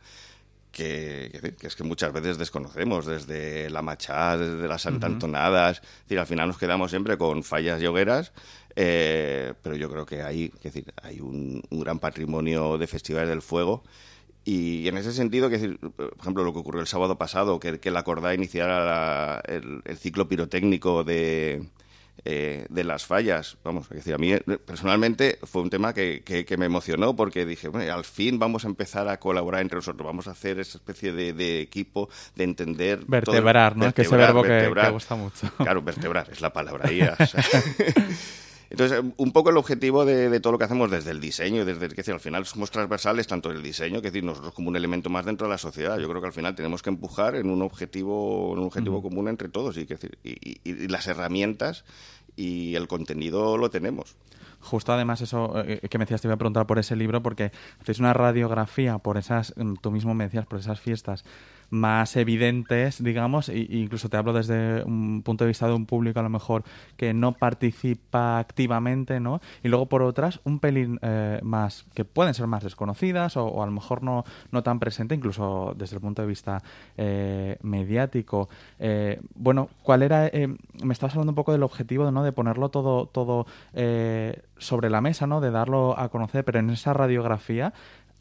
que, 0.70 1.56
es 1.60 1.76
que 1.76 1.84
muchas 1.84 2.12
veces 2.12 2.38
desconocemos, 2.38 3.06
desde 3.06 3.70
la 3.70 3.82
machá, 3.82 4.36
desde 4.36 4.68
las 4.68 4.82
santantonadas, 4.82 5.82
decir, 6.02 6.18
al 6.18 6.26
final 6.26 6.48
nos 6.48 6.58
quedamos 6.58 6.90
siempre 6.90 7.18
con 7.18 7.42
fallas 7.42 7.80
y 7.82 7.86
hogueras, 7.86 8.32
eh, 8.76 9.54
pero 9.62 9.74
yo 9.76 9.90
creo 9.90 10.06
que 10.06 10.22
hay, 10.22 10.52
decir, 10.62 10.92
hay 11.02 11.20
un, 11.20 11.62
gran 11.70 11.98
patrimonio 11.98 12.78
de 12.78 12.86
festivales 12.86 13.28
del 13.28 13.42
fuego. 13.42 13.82
Y 14.44 14.88
en 14.88 14.96
ese 14.96 15.12
sentido, 15.12 15.50
que 15.50 15.58
por 15.58 16.14
ejemplo, 16.20 16.44
lo 16.44 16.52
que 16.52 16.60
ocurrió 16.60 16.80
el 16.80 16.86
sábado 16.86 17.18
pasado, 17.18 17.60
que, 17.60 17.80
que 17.80 17.90
la 17.90 18.04
Cordá 18.04 18.34
iniciara 18.34 19.42
el, 19.46 19.82
ciclo 19.98 20.28
pirotécnico 20.28 21.04
de, 21.04 21.68
eh, 22.24 22.66
de 22.68 22.84
las 22.84 23.06
fallas. 23.06 23.56
Vamos, 23.64 23.88
decir, 23.88 24.14
a 24.14 24.18
mí 24.18 24.32
eh, 24.32 24.40
personalmente 24.64 25.38
fue 25.42 25.62
un 25.62 25.70
tema 25.70 25.94
que, 25.94 26.22
que, 26.22 26.56
me 26.56 26.66
emocionó 26.66 27.14
porque 27.14 27.46
dije, 27.46 27.68
bueno, 27.68 27.92
al 27.92 28.04
fin 28.04 28.38
vamos 28.38 28.64
a 28.64 28.68
empezar 28.68 29.08
a 29.08 29.18
colaborar 29.18 29.62
entre 29.62 29.76
nosotros, 29.76 30.04
vamos 30.04 30.28
a 30.28 30.32
hacer 30.32 30.58
esa 30.58 30.78
especie 30.78 31.12
de, 31.12 31.60
equipo, 31.60 32.08
de 32.34 32.44
entender... 32.44 33.04
Vertebrar, 33.06 33.76
¿no? 33.76 33.92
que 33.92 34.02
ese 34.02 34.16
verbo 34.16 34.42
que, 34.42 34.70
que, 34.74 34.90
gusta 34.90 35.14
mucho. 35.14 35.48
Claro, 35.56 35.82
vertebrar, 35.82 36.28
es 36.30 36.40
la 36.40 36.52
palabra 36.52 36.88
ahí. 36.88 37.00
Entonces, 38.70 39.02
un 39.16 39.32
poco 39.32 39.50
el 39.50 39.56
objetivo 39.56 40.04
de, 40.04 40.40
todo 40.40 40.52
lo 40.52 40.58
que 40.58 40.64
hacemos 40.64 40.90
desde 40.90 41.10
el 41.10 41.20
diseño, 41.20 41.64
desde 41.64 41.88
que 41.88 42.10
al 42.10 42.20
final 42.20 42.44
somos 42.44 42.70
transversales 42.70 43.26
tanto 43.26 43.50
el 43.50 43.62
diseño, 43.62 44.02
que 44.02 44.10
decir, 44.10 44.24
nosotros 44.24 44.52
como 44.52 44.68
un 44.68 44.76
elemento 44.76 45.08
más 45.08 45.24
dentro 45.24 45.46
de 45.46 45.52
la 45.52 45.58
sociedad. 45.58 45.98
Yo 45.98 46.08
creo 46.08 46.20
que 46.20 46.26
al 46.26 46.32
final 46.32 46.54
tenemos 46.54 46.82
que 46.82 46.90
empujar 46.90 47.34
en 47.34 47.50
un 47.50 47.62
objetivo, 47.62 48.52
en 48.52 48.58
un 48.60 48.66
objetivo 48.66 49.02
común 49.02 49.28
entre 49.28 49.48
todos 49.48 49.76
y, 49.78 49.86
que, 49.86 49.96
y, 50.22 50.60
y, 50.64 50.88
las 50.88 51.06
herramientas 51.06 51.84
y 52.36 52.74
el 52.74 52.88
contenido 52.88 53.56
lo 53.56 53.70
tenemos. 53.70 54.16
Justo 54.60 54.92
además 54.92 55.20
eso 55.20 55.52
eh, 55.64 55.80
que 55.88 55.98
me 55.98 56.04
decías, 56.04 56.20
te 56.20 56.28
iba 56.28 56.34
a 56.34 56.38
preguntar 56.38 56.66
por 56.66 56.78
ese 56.78 56.96
libro, 56.96 57.22
porque 57.22 57.52
hacéis 57.80 58.00
una 58.00 58.12
radiografía 58.12 58.98
por 58.98 59.16
esas, 59.16 59.54
tú 59.80 59.90
mismo 59.90 60.14
me 60.14 60.24
decías, 60.24 60.46
por 60.46 60.58
esas 60.58 60.80
fiestas 60.80 61.24
más 61.70 62.16
evidentes, 62.16 63.02
digamos, 63.02 63.48
e 63.48 63.58
incluso 63.58 64.08
te 64.08 64.16
hablo 64.16 64.32
desde 64.32 64.82
un 64.84 65.22
punto 65.22 65.44
de 65.44 65.48
vista 65.48 65.66
de 65.66 65.74
un 65.74 65.86
público 65.86 66.20
a 66.20 66.22
lo 66.22 66.30
mejor 66.30 66.64
que 66.96 67.12
no 67.12 67.32
participa 67.32 68.38
activamente, 68.38 69.20
¿no? 69.20 69.40
Y 69.62 69.68
luego 69.68 69.86
por 69.86 70.02
otras, 70.02 70.40
un 70.44 70.60
pelín 70.60 70.98
eh, 71.02 71.40
más, 71.42 71.84
que 71.94 72.04
pueden 72.04 72.34
ser 72.34 72.46
más 72.46 72.62
desconocidas 72.62 73.36
o, 73.36 73.62
a 73.62 73.66
lo 73.66 73.72
mejor 73.72 74.02
no, 74.02 74.24
no 74.50 74.62
tan 74.62 74.78
presente, 74.78 75.14
incluso 75.14 75.74
desde 75.76 75.96
el 75.96 76.02
punto 76.02 76.22
de 76.22 76.28
vista 76.28 76.62
eh, 76.96 77.58
mediático. 77.62 78.48
Eh, 78.78 79.20
bueno, 79.34 79.68
¿cuál 79.82 80.02
era? 80.02 80.30
me 80.82 80.92
estabas 80.92 81.14
hablando 81.14 81.32
un 81.32 81.36
poco 81.36 81.52
del 81.52 81.62
objetivo, 81.62 82.10
¿no? 82.10 82.22
De 82.22 82.32
ponerlo 82.32 82.70
todo, 82.70 83.06
todo 83.06 83.46
sobre 84.58 84.90
la 84.90 85.00
mesa, 85.00 85.26
¿no? 85.26 85.40
De 85.40 85.50
darlo 85.50 85.98
a 85.98 86.08
conocer, 86.08 86.44
pero 86.44 86.58
en 86.58 86.70
esa 86.70 86.92
radiografía 86.92 87.72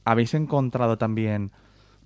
habéis 0.06 0.34
encontrado 0.34 0.98
también 0.98 1.52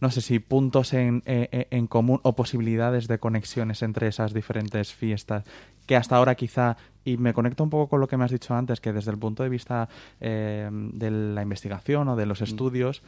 no 0.02 0.10
sé 0.10 0.22
si 0.22 0.40
puntos 0.40 0.94
en, 0.94 1.22
eh, 1.26 1.48
eh, 1.52 1.68
en, 1.70 1.88
común 1.88 2.20
o 2.24 2.34
posibilidades 2.34 3.08
de 3.08 3.20
conexiones 3.20 3.84
entre 3.84 4.08
esas 4.08 4.34
diferentes 4.34 4.94
fiestas 4.94 5.46
que 5.86 5.96
hasta 5.96 6.16
ahora 6.16 6.36
quizá, 6.36 6.78
y 7.06 7.18
me 7.18 7.34
conecto 7.34 7.64
un 7.64 7.70
poco 7.70 7.88
con 7.90 8.02
lo 8.02 8.08
que 8.08 8.18
me 8.18 8.26
has 8.26 8.32
dicho 8.32 8.56
antes, 8.56 8.82
que 8.82 8.94
desde 8.94 9.12
el 9.12 9.18
punto 9.18 9.44
de 9.44 9.50
vista 9.50 9.90
eh, 10.20 10.70
de 10.72 11.12
la 11.12 11.42
investigación 11.42 12.08
o 12.08 12.16
de 12.16 12.26
los 12.26 12.42
mm. 12.42 12.44
estudios, 12.44 13.04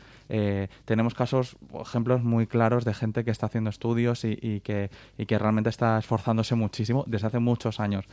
tenemos 0.86 1.14
casos, 1.14 1.56
ejemplos 1.80 2.24
muy 2.24 2.48
claros 2.48 2.86
de 2.86 2.94
gente 2.94 3.24
que 3.24 3.32
está 3.32 3.46
haciendo 3.46 3.70
estudios 3.70 4.24
y, 4.24 4.38
y, 4.42 4.60
que, 4.62 4.90
y 5.18 5.26
que 5.26 5.38
realmente 5.38 5.70
está 5.70 5.98
esforzándose 5.98 6.56
muchísimo 6.56 7.04
desde 7.08 7.28
hace 7.28 7.40
muchos 7.40 7.80
años 7.80 8.06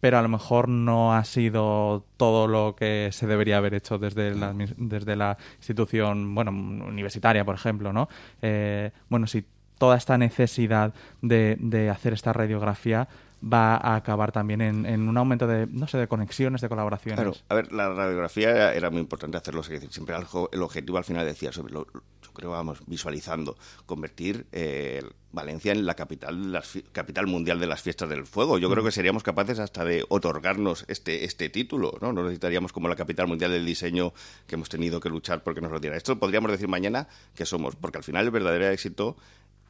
pero 0.00 0.18
a 0.18 0.22
lo 0.22 0.28
mejor 0.28 0.68
no 0.68 1.14
ha 1.14 1.24
sido 1.24 2.04
todo 2.16 2.48
lo 2.48 2.74
que 2.74 3.10
se 3.12 3.26
debería 3.26 3.58
haber 3.58 3.74
hecho 3.74 3.98
desde 3.98 4.34
la, 4.34 4.54
desde 4.76 5.16
la 5.16 5.36
institución 5.58 6.34
bueno 6.34 6.50
universitaria 6.50 7.44
por 7.44 7.54
ejemplo 7.54 7.92
no 7.92 8.08
eh, 8.42 8.90
bueno 9.08 9.26
si 9.26 9.44
toda 9.78 9.96
esta 9.96 10.18
necesidad 10.18 10.92
de, 11.22 11.56
de 11.58 11.88
hacer 11.88 12.12
esta 12.12 12.32
radiografía 12.32 13.08
va 13.42 13.76
a 13.76 13.96
acabar 13.96 14.32
también 14.32 14.60
en, 14.60 15.08
un 15.08 15.16
aumento 15.16 15.46
de, 15.46 15.66
no 15.66 15.86
sé, 15.86 15.98
de 15.98 16.08
conexiones, 16.08 16.60
de 16.60 16.68
colaboraciones. 16.68 17.18
Claro, 17.18 17.34
a 17.48 17.54
ver, 17.54 17.72
la 17.72 17.88
radiografía 17.88 18.74
era, 18.74 18.90
muy 18.90 19.00
importante 19.00 19.36
hacerlo, 19.36 19.62
es 19.62 19.68
decir, 19.68 19.90
siempre 19.90 20.14
el 20.52 20.62
objetivo 20.62 20.98
al 20.98 21.04
final 21.04 21.24
decía, 21.24 21.52
sobre 21.52 21.72
lo, 21.72 21.86
creo, 22.32 22.50
vamos, 22.50 22.82
visualizando, 22.86 23.56
convertir 23.86 24.46
eh, 24.52 25.02
Valencia 25.32 25.72
en 25.72 25.86
la 25.86 25.94
capital, 25.94 26.52
la 26.52 26.62
capital 26.92 27.26
mundial 27.26 27.60
de 27.60 27.66
las 27.66 27.82
fiestas 27.82 28.08
del 28.08 28.26
fuego. 28.26 28.58
Yo 28.58 28.68
creo 28.68 28.82
que 28.82 28.90
seríamos 28.90 29.22
capaces 29.22 29.58
hasta 29.60 29.84
de 29.84 30.04
otorgarnos 30.08 30.84
este, 30.88 31.24
este 31.24 31.48
título, 31.48 31.96
¿no? 32.00 32.12
No 32.12 32.22
necesitaríamos 32.24 32.72
como 32.72 32.88
la 32.88 32.96
capital 32.96 33.28
mundial 33.28 33.52
del 33.52 33.64
diseño 33.64 34.12
que 34.46 34.56
hemos 34.56 34.68
tenido 34.68 34.98
que 34.98 35.08
luchar 35.08 35.42
porque 35.42 35.60
nos 35.60 35.70
lo 35.70 35.78
diera. 35.78 35.96
Esto 35.96 36.18
podríamos 36.18 36.50
decir 36.50 36.68
mañana 36.68 37.06
que 37.34 37.46
somos, 37.46 37.76
porque 37.76 37.98
al 37.98 38.04
final 38.04 38.24
el 38.24 38.30
verdadero 38.32 38.68
éxito 38.68 39.16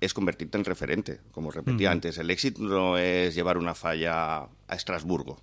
es 0.00 0.14
convertirte 0.14 0.56
en 0.56 0.64
referente. 0.64 1.20
Como 1.30 1.50
repetía 1.50 1.90
antes, 1.90 2.16
el 2.16 2.30
éxito 2.30 2.62
no 2.62 2.96
es 2.96 3.34
llevar 3.34 3.58
una 3.58 3.74
falla 3.74 4.48
a 4.66 4.74
Estrasburgo. 4.74 5.42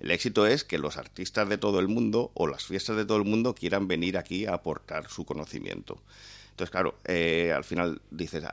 El 0.00 0.10
éxito 0.10 0.46
es 0.46 0.64
que 0.64 0.78
los 0.78 0.96
artistas 0.96 1.48
de 1.48 1.58
todo 1.58 1.80
el 1.80 1.88
mundo 1.88 2.30
o 2.34 2.46
las 2.46 2.64
fiestas 2.64 2.96
de 2.96 3.04
todo 3.04 3.18
el 3.18 3.24
mundo 3.24 3.54
quieran 3.54 3.88
venir 3.88 4.18
aquí 4.18 4.46
a 4.46 4.54
aportar 4.54 5.08
su 5.08 5.24
conocimiento. 5.24 6.02
Entonces, 6.50 6.70
claro, 6.70 6.98
eh, 7.04 7.52
al 7.54 7.64
final 7.64 8.02
dices, 8.10 8.44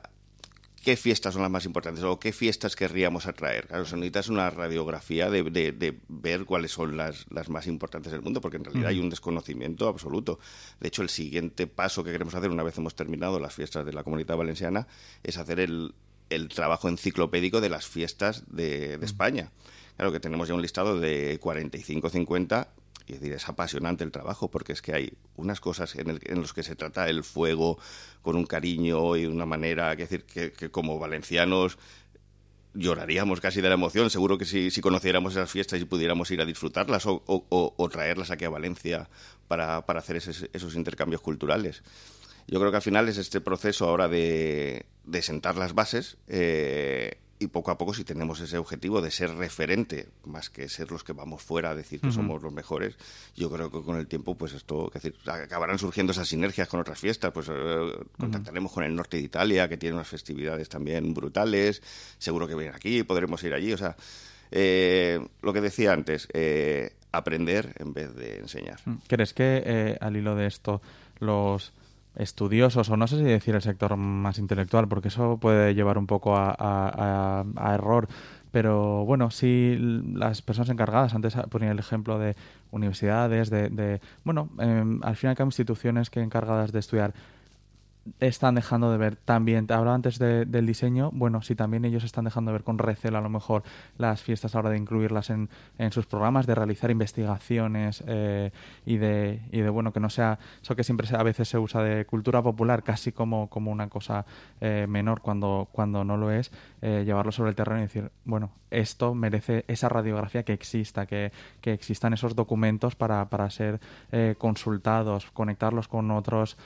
qué 0.83 0.95
fiestas 0.95 1.33
son 1.33 1.41
las 1.41 1.51
más 1.51 1.65
importantes 1.65 2.03
o 2.03 2.19
qué 2.19 2.31
fiestas 2.31 2.75
querríamos 2.75 3.25
atraer. 3.25 3.67
Claro, 3.67 3.85
se 3.85 3.95
necesitas 3.95 4.29
una 4.29 4.49
radiografía 4.49 5.29
de, 5.29 5.43
de, 5.43 5.99
ver 6.07 6.45
cuáles 6.45 6.71
son 6.71 6.97
las, 6.97 7.25
las, 7.29 7.49
más 7.49 7.67
importantes 7.67 8.11
del 8.11 8.21
mundo, 8.21 8.41
porque 8.41 8.57
en 8.57 8.63
realidad 8.63 8.89
hay 8.89 8.99
un 8.99 9.09
desconocimiento 9.09 9.87
absoluto. 9.87 10.39
De 10.79 10.87
hecho, 10.87 11.01
el 11.01 11.09
siguiente 11.09 11.67
paso 11.67 12.03
que 12.03 12.11
queremos 12.11 12.35
hacer 12.35 12.49
una 12.49 12.63
vez 12.63 12.77
hemos 12.77 12.95
terminado 12.95 13.39
las 13.39 13.53
fiestas 13.53 13.85
de 13.85 13.93
la 13.93 14.03
comunidad 14.03 14.37
valenciana 14.37 14.87
es 15.23 15.37
hacer 15.37 15.59
el, 15.59 15.93
el 16.29 16.47
trabajo 16.47 16.87
enciclopédico 16.87 17.61
de 17.61 17.69
las 17.69 17.87
fiestas 17.87 18.43
de, 18.47 18.97
de 18.97 19.05
España. 19.05 19.51
Claro 19.99 20.13
que 20.13 20.21
tenemos 20.21 20.47
ya 20.47 20.53
un 20.53 20.61
listado 20.61 20.97
de 20.97 21.37
45-50 21.41 22.67
y 23.05 23.15
es 23.15 23.19
decir, 23.19 23.35
es 23.35 23.49
apasionante 23.49 24.05
el 24.05 24.13
trabajo 24.13 24.49
porque 24.49 24.71
es 24.71 24.81
que 24.81 24.93
hay 24.93 25.11
unas 25.35 25.59
cosas 25.59 25.93
en, 25.95 26.09
el, 26.09 26.21
en 26.23 26.39
los 26.39 26.53
que 26.53 26.63
se 26.63 26.77
trata 26.77 27.09
el 27.09 27.25
fuego 27.25 27.77
con 28.21 28.37
un 28.37 28.45
cariño 28.45 29.17
y 29.17 29.25
una 29.25 29.45
manera, 29.45 29.93
que 29.97 30.03
decir, 30.03 30.23
que, 30.23 30.71
como 30.71 30.99
valencianos 30.99 31.77
lloraríamos 32.73 33.41
casi 33.41 33.59
de 33.59 33.67
la 33.67 33.73
emoción, 33.73 34.09
seguro 34.09 34.37
que 34.37 34.45
si, 34.45 34.71
conociéramos 34.79 35.33
esas 35.33 35.51
fiestas 35.51 35.81
y 35.81 35.83
pudiéramos 35.83 36.31
ir 36.31 36.39
a 36.39 36.45
disfrutarlas 36.45 37.03
o, 37.05 37.89
traerlas 37.91 38.31
aquí 38.31 38.45
a 38.45 38.49
Valencia 38.49 39.09
para, 39.49 39.79
hacer 39.79 40.15
esos 40.15 40.75
intercambios 40.75 41.19
culturales. 41.19 41.83
Yo 42.47 42.57
creo 42.57 42.71
que 42.71 42.77
al 42.77 42.83
final 42.83 43.09
es 43.09 43.17
este 43.17 43.41
proceso 43.41 43.89
ahora 43.89 44.07
de, 44.07 44.85
de 45.03 45.21
sentar 45.21 45.57
las 45.57 45.73
bases 45.73 46.15
eh, 46.29 47.18
y 47.39 47.47
poco 47.47 47.71
a 47.71 47.77
poco 47.77 47.93
si 47.93 48.03
tenemos 48.03 48.41
ese 48.41 48.57
objetivo 48.57 49.01
de 49.01 49.11
ser 49.11 49.33
referente 49.35 50.09
más 50.25 50.49
que 50.49 50.67
ser 50.67 50.91
los 50.91 51.05
que 51.05 51.13
vamos 51.13 51.41
fuera 51.41 51.71
a 51.71 51.75
decir 51.75 52.01
que 52.01 52.11
somos 52.11 52.43
los 52.43 52.51
mejores 52.51 52.95
yo 53.35 53.49
creo 53.49 53.71
que 53.71 53.81
con 53.81 53.97
el 53.97 54.07
tiempo 54.07 54.35
pues 54.35 54.53
esto 54.53 54.91
decir, 54.93 55.15
acabarán 55.25 55.79
surgiendo 55.79 56.11
esas 56.11 56.27
sinergias 56.27 56.67
con 56.67 56.81
otras 56.81 56.99
fiestas 56.99 57.31
pues 57.31 57.47
eh, 57.49 57.93
contactaremos 58.17 58.73
con 58.73 58.83
el 58.83 58.93
norte 58.93 59.17
de 59.17 59.23
Italia 59.23 59.69
que 59.69 59.77
tiene 59.77 59.95
unas 59.95 60.07
festividades 60.09 60.67
también 60.67 61.13
brutales 61.13 61.81
seguro 62.17 62.45
que 62.45 62.55
vienen 62.55 62.75
aquí 62.75 63.03
podremos 63.03 63.41
ir 63.43 63.53
allí 63.53 63.71
o 63.71 63.77
sea 63.77 63.95
eh, 64.51 65.25
lo 65.41 65.53
que 65.53 65.61
decía 65.61 65.93
antes 65.93 66.27
eh, 66.33 66.91
aprender 67.11 67.73
en 67.79 67.93
vez 67.93 68.13
de 68.15 68.39
enseñar. 68.39 68.79
¿crees 69.07 69.33
que 69.33 69.97
al 70.01 70.17
hilo 70.17 70.35
de 70.35 70.47
esto 70.47 70.81
los 71.19 71.71
estudiosos, 72.15 72.89
o 72.89 72.97
no 72.97 73.07
sé 73.07 73.17
si 73.17 73.23
decir 73.23 73.55
el 73.55 73.61
sector 73.61 73.95
más 73.97 74.39
intelectual, 74.39 74.87
porque 74.87 75.09
eso 75.09 75.37
puede 75.37 75.73
llevar 75.73 75.97
un 75.97 76.07
poco 76.07 76.35
a, 76.35 77.45
error, 77.73 78.07
pero 78.51 79.05
bueno, 79.05 79.31
sí 79.31 79.77
las 79.79 80.41
personas 80.41 80.69
encargadas, 80.69 81.13
antes 81.13 81.35
ponía 81.49 81.71
el 81.71 81.79
ejemplo 81.79 82.17
de 82.19 82.35
universidades, 82.71 83.49
de, 83.49 83.69
de 83.69 84.01
bueno, 84.23 84.49
em, 84.59 84.99
al 85.03 85.15
final 85.15 85.35
hay 85.37 85.45
instituciones 85.45 86.09
que 86.09 86.21
encargadas 86.21 86.71
de 86.71 86.79
estudiar 86.79 87.13
están 88.19 88.55
dejando 88.55 88.91
de 88.91 88.97
ver 88.97 89.15
también, 89.15 89.67
te 89.67 89.73
hablaba 89.73 89.95
antes 89.95 90.19
del 90.19 90.65
diseño, 90.65 91.11
bueno, 91.13 91.41
si 91.41 91.55
también 91.55 91.85
ellos 91.85 92.03
están 92.03 92.25
dejando 92.25 92.51
de 92.51 92.53
ver 92.53 92.63
con 92.63 92.77
recelo 92.77 93.17
a 93.17 93.21
lo 93.21 93.29
mejor 93.29 93.63
las 93.97 94.21
fiestas 94.21 94.55
ahora 94.55 94.69
de 94.69 94.77
incluirlas 94.77 95.29
en, 95.29 95.49
en 95.77 95.91
sus 95.91 96.05
programas, 96.05 96.45
de 96.45 96.55
realizar 96.55 96.91
investigaciones 96.91 98.03
eh, 98.07 98.51
y, 98.85 98.97
de, 98.97 99.41
y 99.51 99.61
de, 99.61 99.69
bueno, 99.69 99.93
que 99.93 99.99
no 99.99 100.09
sea 100.09 100.39
eso 100.61 100.75
que 100.75 100.83
siempre 100.83 101.07
a 101.15 101.23
veces 101.23 101.47
se 101.47 101.57
usa 101.57 101.83
de 101.83 102.05
cultura 102.05 102.41
popular 102.41 102.83
casi 102.83 103.11
como, 103.11 103.49
como 103.49 103.71
una 103.71 103.89
cosa 103.89 104.25
eh, 104.61 104.85
menor 104.87 105.21
cuando, 105.21 105.67
cuando 105.71 106.03
no 106.03 106.17
lo 106.17 106.31
es, 106.31 106.51
eh, 106.81 107.03
llevarlo 107.05 107.31
sobre 107.31 107.49
el 107.49 107.55
terreno 107.55 107.79
y 107.79 107.83
decir, 107.83 108.11
bueno, 108.25 108.51
esto 108.71 109.13
merece 109.13 109.65
esa 109.67 109.89
radiografía 109.89 110.43
que 110.43 110.53
exista, 110.53 111.05
que, 111.05 111.31
que 111.61 111.73
existan 111.73 112.13
esos 112.13 112.35
documentos 112.35 112.95
para, 112.95 113.29
para 113.29 113.49
ser 113.49 113.79
consultados, 114.37 115.29
conectarlos 115.31 115.87
con 115.87 116.11
otras 116.11 116.57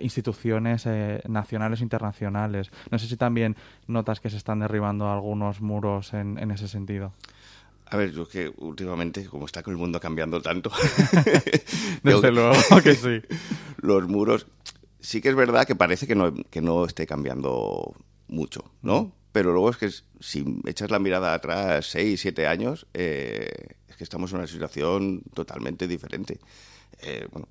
instituciones 0.00 0.86
eh, 0.86 1.20
nacionales 1.28 1.80
e 1.80 1.82
internacionales. 1.82 2.70
No 2.90 2.98
sé 2.98 3.06
si 3.06 3.16
también 3.16 3.56
notas 3.86 4.20
que 4.20 4.30
se 4.30 4.36
están 4.36 4.60
derribando 4.60 5.10
algunos 5.10 5.60
muros 5.60 6.12
en, 6.14 6.50
ese 6.50 6.68
sentido. 6.68 7.12
A 7.86 7.96
ver, 7.96 8.12
yo 8.12 8.26
que 8.26 8.52
últimamente, 8.58 9.26
como 9.26 9.46
está 9.46 9.62
con 9.62 9.72
el 9.72 9.78
mundo 9.78 10.00
cambiando 10.00 10.40
tanto, 10.40 10.70
desde 12.02 12.32
luego 12.32 12.54
que 12.82 12.94
sí. 12.94 13.20
Los 13.78 14.08
muros, 14.08 14.46
sí 15.00 15.20
que 15.20 15.28
es 15.28 15.34
verdad 15.34 15.66
que 15.66 15.74
parece 15.74 16.06
que 16.06 16.14
no, 16.14 16.32
que 16.34 16.60
no 16.60 16.84
esté 16.84 17.06
cambiando 17.06 17.94
mucho, 18.28 18.64
¿no? 18.82 19.12
Pero 19.32 19.52
luego 19.52 19.70
es 19.70 19.76
que 19.78 19.90
si 20.20 20.60
echas 20.66 20.90
la 20.90 20.98
mirada 20.98 21.34
atrás, 21.34 21.86
seis, 21.86 22.20
siete 22.20 22.46
años, 22.46 22.86
eh, 22.92 23.50
es 23.88 23.96
que 23.96 24.04
estamos 24.04 24.30
en 24.32 24.38
una 24.38 24.46
situación 24.46 25.22
totalmente 25.34 25.88
diferente. 25.88 26.38
Eh, 27.00 27.26
bueno, 27.32 27.48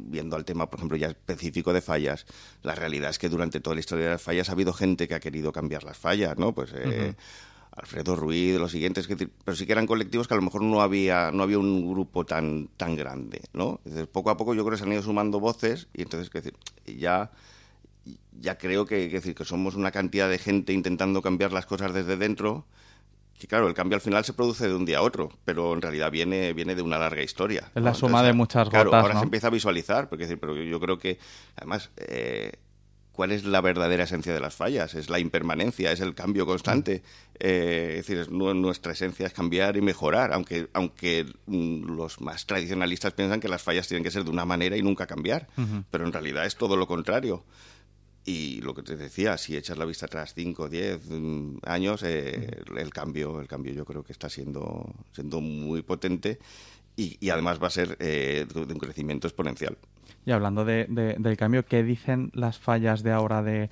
viendo 0.00 0.36
al 0.36 0.44
tema, 0.44 0.70
por 0.70 0.80
ejemplo, 0.80 0.96
ya 0.96 1.08
específico 1.08 1.72
de 1.72 1.82
fallas, 1.82 2.26
la 2.62 2.74
realidad 2.74 3.10
es 3.10 3.18
que 3.18 3.28
durante 3.28 3.60
toda 3.60 3.74
la 3.74 3.80
historia 3.80 4.06
de 4.06 4.10
las 4.12 4.22
fallas 4.22 4.48
ha 4.48 4.52
habido 4.52 4.72
gente 4.72 5.06
que 5.06 5.14
ha 5.14 5.20
querido 5.20 5.52
cambiar 5.52 5.84
las 5.84 5.98
fallas, 5.98 6.38
¿no? 6.38 6.54
Pues 6.54 6.72
eh, 6.74 7.14
Alfredo 7.72 8.16
Ruiz, 8.16 8.58
los 8.58 8.72
siguientes, 8.72 9.06
pero 9.44 9.56
sí 9.56 9.66
que 9.66 9.72
eran 9.72 9.86
colectivos 9.86 10.26
que 10.26 10.34
a 10.34 10.38
lo 10.38 10.42
mejor 10.42 10.62
no 10.62 10.80
había, 10.80 11.30
no 11.30 11.42
había 11.42 11.58
un 11.58 11.88
grupo 11.92 12.24
tan, 12.24 12.68
tan 12.76 12.96
grande, 12.96 13.42
¿no? 13.52 13.80
poco 14.10 14.30
a 14.30 14.36
poco 14.36 14.54
yo 14.54 14.64
creo 14.64 14.72
que 14.72 14.78
se 14.78 14.84
han 14.84 14.92
ido 14.92 15.02
sumando 15.02 15.38
voces 15.38 15.86
y 15.94 16.02
entonces, 16.02 16.30
decir, 16.30 16.54
ya 16.86 17.30
ya 18.40 18.58
creo 18.58 18.86
que, 18.86 19.08
decir, 19.08 19.34
que 19.34 19.44
somos 19.44 19.74
una 19.74 19.90
cantidad 19.90 20.28
de 20.28 20.38
gente 20.38 20.72
intentando 20.72 21.22
cambiar 21.22 21.52
las 21.52 21.66
cosas 21.66 21.92
desde 21.92 22.16
dentro 22.16 22.66
que 23.38 23.46
claro, 23.46 23.68
el 23.68 23.74
cambio 23.74 23.96
al 23.96 24.00
final 24.00 24.24
se 24.24 24.32
produce 24.32 24.66
de 24.66 24.74
un 24.74 24.84
día 24.84 24.98
a 24.98 25.02
otro, 25.02 25.30
pero 25.44 25.72
en 25.72 25.80
realidad 25.80 26.10
viene, 26.10 26.52
viene 26.52 26.74
de 26.74 26.82
una 26.82 26.98
larga 26.98 27.22
historia. 27.22 27.70
Es 27.74 27.82
la 27.82 27.94
suma 27.94 28.22
de 28.22 28.32
muchas 28.32 28.66
gotas, 28.66 28.82
Claro, 28.82 28.94
ahora 28.94 29.18
se 29.18 29.24
empieza 29.24 29.46
a 29.46 29.50
visualizar, 29.50 30.08
porque 30.08 30.24
decir, 30.24 30.40
pero 30.40 30.56
yo 30.56 30.80
creo 30.80 30.98
que, 30.98 31.18
además, 31.56 31.90
eh, 31.98 32.52
¿cuál 33.12 33.30
es 33.30 33.44
la 33.44 33.60
verdadera 33.60 34.04
esencia 34.04 34.34
de 34.34 34.40
las 34.40 34.56
fallas? 34.56 34.94
Es 34.94 35.08
la 35.08 35.20
impermanencia, 35.20 35.92
es 35.92 36.00
el 36.00 36.14
cambio 36.14 36.46
constante. 36.46 37.02
Eh, 37.38 37.96
es 37.98 38.06
decir, 38.08 38.30
nuestra 38.32 38.92
esencia 38.92 39.26
es 39.26 39.32
cambiar 39.32 39.76
y 39.76 39.82
mejorar, 39.82 40.32
aunque, 40.32 40.68
aunque 40.72 41.24
mm, 41.46 41.96
los 41.96 42.20
más 42.20 42.44
tradicionalistas 42.44 43.12
piensan 43.12 43.38
que 43.38 43.48
las 43.48 43.62
fallas 43.62 43.86
tienen 43.86 44.02
que 44.02 44.10
ser 44.10 44.24
de 44.24 44.30
una 44.30 44.44
manera 44.44 44.76
y 44.76 44.82
nunca 44.82 45.06
cambiar, 45.06 45.46
pero 45.90 46.04
en 46.04 46.12
realidad 46.12 46.44
es 46.44 46.56
todo 46.56 46.76
lo 46.76 46.88
contrario. 46.88 47.44
Y 48.28 48.60
lo 48.60 48.74
que 48.74 48.82
te 48.82 48.94
decía, 48.94 49.38
si 49.38 49.56
echas 49.56 49.78
la 49.78 49.86
vista 49.86 50.04
atrás 50.04 50.34
5, 50.34 50.68
10 50.68 51.08
mm, 51.08 51.56
años, 51.62 52.02
eh, 52.02 52.60
el 52.76 52.90
cambio, 52.90 53.40
el 53.40 53.48
cambio 53.48 53.72
yo 53.72 53.86
creo 53.86 54.02
que 54.04 54.12
está 54.12 54.28
siendo, 54.28 54.84
siendo 55.12 55.40
muy 55.40 55.80
potente 55.80 56.38
y, 56.94 57.30
además 57.30 57.58
va 57.62 57.68
a 57.68 57.70
ser 57.70 57.96
eh, 58.00 58.46
de 58.52 58.60
un 58.60 58.78
crecimiento 58.78 59.28
exponencial. 59.28 59.78
Y 60.26 60.32
hablando 60.32 60.66
de, 60.66 60.84
del 61.18 61.36
cambio, 61.38 61.64
¿qué 61.64 61.82
dicen 61.82 62.30
las 62.34 62.58
fallas 62.58 63.02
de 63.02 63.12
ahora 63.12 63.42
de, 63.42 63.70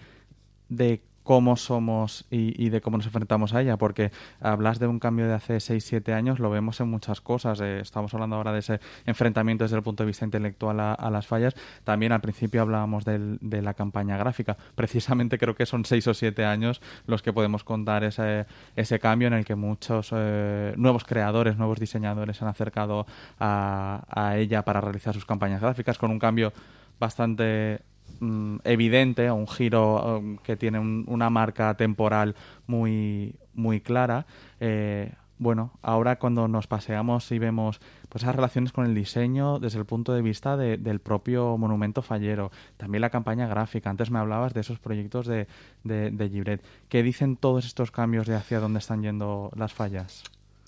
de 0.70 1.02
cómo 1.26 1.56
somos 1.56 2.24
y, 2.30 2.68
de 2.70 2.80
cómo 2.80 2.98
nos 2.98 3.06
enfrentamos 3.06 3.52
a 3.52 3.60
ella, 3.60 3.76
porque 3.76 4.12
hablas 4.40 4.78
de 4.78 4.86
un 4.86 5.00
cambio 5.00 5.26
de 5.26 5.34
hace 5.34 5.56
6-7 5.56 6.12
años, 6.12 6.38
lo 6.38 6.50
vemos 6.50 6.80
en 6.80 6.88
muchas 6.88 7.20
cosas. 7.20 7.60
Eh, 7.60 7.80
estamos 7.80 8.14
hablando 8.14 8.36
ahora 8.36 8.52
de 8.52 8.60
ese 8.60 8.78
enfrentamiento 9.06 9.64
desde 9.64 9.76
el 9.76 9.82
punto 9.82 10.04
de 10.04 10.06
vista 10.06 10.24
intelectual 10.24 10.78
a, 10.78 11.10
las 11.10 11.26
fallas. 11.26 11.56
También 11.82 12.12
al 12.12 12.20
principio 12.20 12.62
hablábamos 12.62 13.04
de 13.04 13.60
la 13.60 13.74
campaña 13.74 14.16
gráfica. 14.16 14.56
Precisamente 14.76 15.36
creo 15.36 15.56
que 15.56 15.66
son 15.66 15.84
6 15.84 16.06
o 16.06 16.14
7 16.14 16.44
años 16.44 16.80
los 17.08 17.22
que 17.22 17.32
podemos 17.32 17.64
contar 17.64 18.04
ese, 18.04 18.46
ese 18.76 19.00
cambio 19.00 19.26
en 19.26 19.34
el 19.34 19.44
que 19.44 19.56
muchos 19.56 20.10
eh, 20.12 20.74
nuevos 20.76 21.02
creadores, 21.02 21.56
nuevos 21.56 21.80
diseñadores 21.80 22.36
se 22.36 22.44
han 22.44 22.50
acercado 22.50 23.04
a, 23.40 24.04
a 24.08 24.36
ella 24.36 24.64
para 24.64 24.80
realizar 24.80 25.12
sus 25.12 25.26
campañas 25.26 25.60
gráficas 25.60 25.98
con 25.98 26.12
un 26.12 26.20
cambio 26.20 26.52
bastante 27.00 27.82
Mm, 28.20 28.58
evidente, 28.64 29.30
un 29.30 29.46
giro 29.46 30.18
um, 30.18 30.38
que 30.38 30.56
tiene 30.56 30.78
una 30.78 31.30
marca 31.30 31.76
temporal 31.76 32.34
muy, 32.66 33.34
muy 33.54 33.80
clara. 33.80 34.26
Eh, 34.60 35.12
bueno, 35.38 35.72
ahora 35.82 36.18
cuando 36.18 36.48
nos 36.48 36.66
paseamos 36.66 37.30
y 37.30 37.38
vemos 37.38 37.78
pues 38.08 38.22
esas 38.22 38.34
relaciones 38.34 38.72
con 38.72 38.86
el 38.86 38.94
diseño 38.94 39.58
desde 39.58 39.78
el 39.78 39.84
punto 39.84 40.14
de 40.14 40.22
vista 40.22 40.56
del 40.56 41.00
propio 41.00 41.58
monumento 41.58 42.00
fallero, 42.00 42.50
también 42.78 43.02
la 43.02 43.10
campaña 43.10 43.46
gráfica. 43.46 43.90
Antes 43.90 44.10
me 44.10 44.18
hablabas 44.18 44.54
de 44.54 44.60
esos 44.60 44.78
proyectos 44.78 45.26
de, 45.26 45.46
de, 45.84 46.28
Gibret. 46.30 46.64
¿Qué 46.88 47.02
dicen 47.02 47.36
todos 47.36 47.66
estos 47.66 47.90
cambios 47.90 48.26
de 48.26 48.34
hacia 48.34 48.60
dónde 48.60 48.78
están 48.78 49.02
yendo 49.02 49.50
las 49.54 49.74
fallas? 49.74 50.22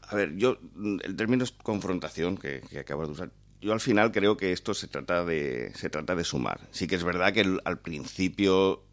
A 0.06 0.14
ver, 0.14 0.36
yo, 0.36 0.58
el 1.02 1.16
término 1.16 1.44
es 1.44 1.52
confrontación 1.52 2.36
que, 2.36 2.60
que 2.68 2.80
acabo 2.80 3.06
de 3.06 3.12
usar 3.12 3.30
yo 3.60 3.72
al 3.72 3.80
final 3.80 4.12
creo 4.12 4.36
que 4.36 4.52
esto 4.52 4.74
se 4.74 4.88
trata 4.88 5.24
de, 5.24 5.72
se 5.74 5.90
trata 5.90 6.14
de 6.14 6.24
sumar. 6.24 6.60
Sí 6.70 6.86
que 6.86 6.96
es 6.96 7.04
verdad 7.04 7.32
que 7.32 7.58
al 7.64 7.78
principio, 7.80 8.84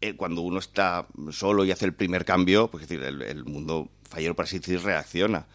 eh, 0.00 0.16
cuando 0.16 0.42
uno 0.42 0.58
está 0.58 1.06
solo 1.30 1.64
y 1.64 1.70
hace 1.70 1.86
el 1.86 1.94
primer 1.94 2.24
cambio, 2.24 2.70
pues 2.70 2.88
decir, 2.88 3.02
el, 3.04 3.22
el 3.22 3.44
mundo 3.44 3.90
fallero, 4.08 4.34
para 4.34 4.44
así 4.44 4.58
reacciona 4.76 5.46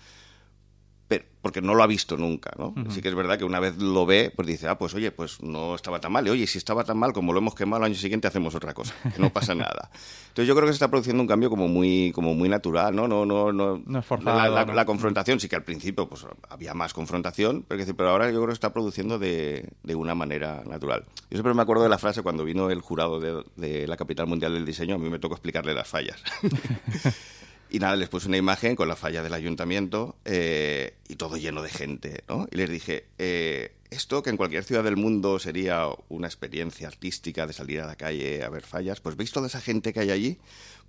porque 1.46 1.62
no 1.62 1.76
lo 1.76 1.84
ha 1.84 1.88
visto 1.88 2.18
nunca, 2.18 2.52
¿no? 2.58 2.74
Sí 2.90 3.04
que 3.04 3.10
es 3.10 3.14
verdad 3.14 3.38
que 3.38 3.44
una 3.44 3.60
vez 3.60 3.78
lo 3.78 4.08
ve, 4.08 4.34
pues 4.36 4.48
dice, 4.48 4.68
ah, 4.68 4.80
pues 4.80 4.96
oye, 4.96 5.12
pues 5.12 5.44
no 5.44 5.76
estaba 5.76 6.00
tan 6.00 6.12
mal. 6.12 6.26
Y 6.26 6.32
oye, 6.32 6.48
si 6.48 6.58
estaba 6.58 6.84
tan 6.84 6.98
mal, 6.98 7.14
como 7.14 7.34
lo 7.34 7.38
hemos 7.38 7.54
quemado, 7.54 7.84
el 7.84 7.92
año 7.92 8.00
siguiente 8.00 8.28
hacemos 8.28 8.56
otra 8.56 8.74
cosa, 8.74 8.96
que 9.14 9.22
no 9.22 9.30
pasa 9.30 9.54
nada. 9.56 9.92
Entonces 10.30 10.48
yo 10.48 10.56
creo 10.56 10.66
que 10.66 10.74
se 10.74 10.78
está 10.78 10.90
produciendo 10.90 11.22
un 11.22 11.28
cambio 11.28 11.52
como 11.52 11.68
muy, 11.68 12.12
como 12.16 12.34
muy 12.34 12.50
natural, 12.50 12.96
¿no? 12.96 13.08
No, 13.08 13.28
no, 13.28 13.54
no. 13.54 13.80
no 13.86 14.00
es 14.00 14.06
forzado, 14.06 14.74
la, 14.74 14.86
confrontación, 14.86 15.40
sí 15.40 15.48
que 15.48 15.56
al 15.56 15.64
principio 15.64 16.10
pues 16.10 16.26
había 16.50 16.74
más 16.74 16.96
confrontación, 16.96 17.64
pero, 17.68 17.86
pero 17.96 18.10
ahora 18.10 18.32
yo 18.32 18.38
creo 18.38 18.48
que 18.48 18.54
se 18.54 18.58
está 18.58 18.74
produciendo 18.74 19.20
de, 19.20 19.70
de, 19.84 19.94
una 19.94 20.16
manera 20.16 20.64
natural. 20.66 21.06
Yo 21.30 21.38
siempre 21.38 21.54
me 21.54 21.62
acuerdo 21.62 21.84
de 21.84 21.90
la 21.90 22.00
frase 22.00 22.24
cuando 22.24 22.44
vino 22.44 22.72
el 22.72 22.82
jurado 22.82 23.20
de, 23.20 23.44
de 23.56 23.88
la 23.88 23.98
capital 23.98 24.26
mundial 24.26 24.54
del 24.54 24.66
diseño, 24.66 24.96
a 24.96 24.98
mí 24.98 25.12
me 25.12 25.20
tocó 25.20 25.36
explicarle 25.36 25.76
las 25.76 25.88
fallas. 25.88 26.24
Y 27.76 27.80
nada, 27.80 27.98
les 27.98 28.08
puse 28.08 28.30
una 28.30 28.38
imagen 28.38 28.78
con 28.78 28.88
la 28.88 28.96
falla 28.96 29.22
del 29.22 29.34
ayuntamiento 29.34 30.16
eh, 30.24 30.96
y 31.10 31.18
todo 31.18 31.36
lleno 31.36 31.62
de 31.62 31.68
gente, 31.68 32.24
¿no? 32.30 32.48
Y 32.50 32.56
les 32.56 32.70
dije, 32.70 33.08
eh, 33.18 33.74
esto 33.90 34.24
que 34.24 34.30
en 34.30 34.38
cualquier 34.38 34.64
ciudad 34.64 34.82
del 34.82 34.96
mundo 34.96 35.40
sería 35.40 35.90
una 36.08 36.28
experiencia 36.28 36.88
artística 36.88 37.46
de 37.46 37.52
salir 37.52 37.82
a 37.82 37.86
la 37.86 37.98
calle 37.98 38.46
a 38.46 38.50
ver 38.50 38.64
fallas, 38.64 39.02
pues 39.02 39.18
veis 39.18 39.34
toda 39.34 39.48
esa 39.48 39.60
gente 39.60 39.92
que 39.92 40.00
hay 40.00 40.12
allí, 40.12 40.38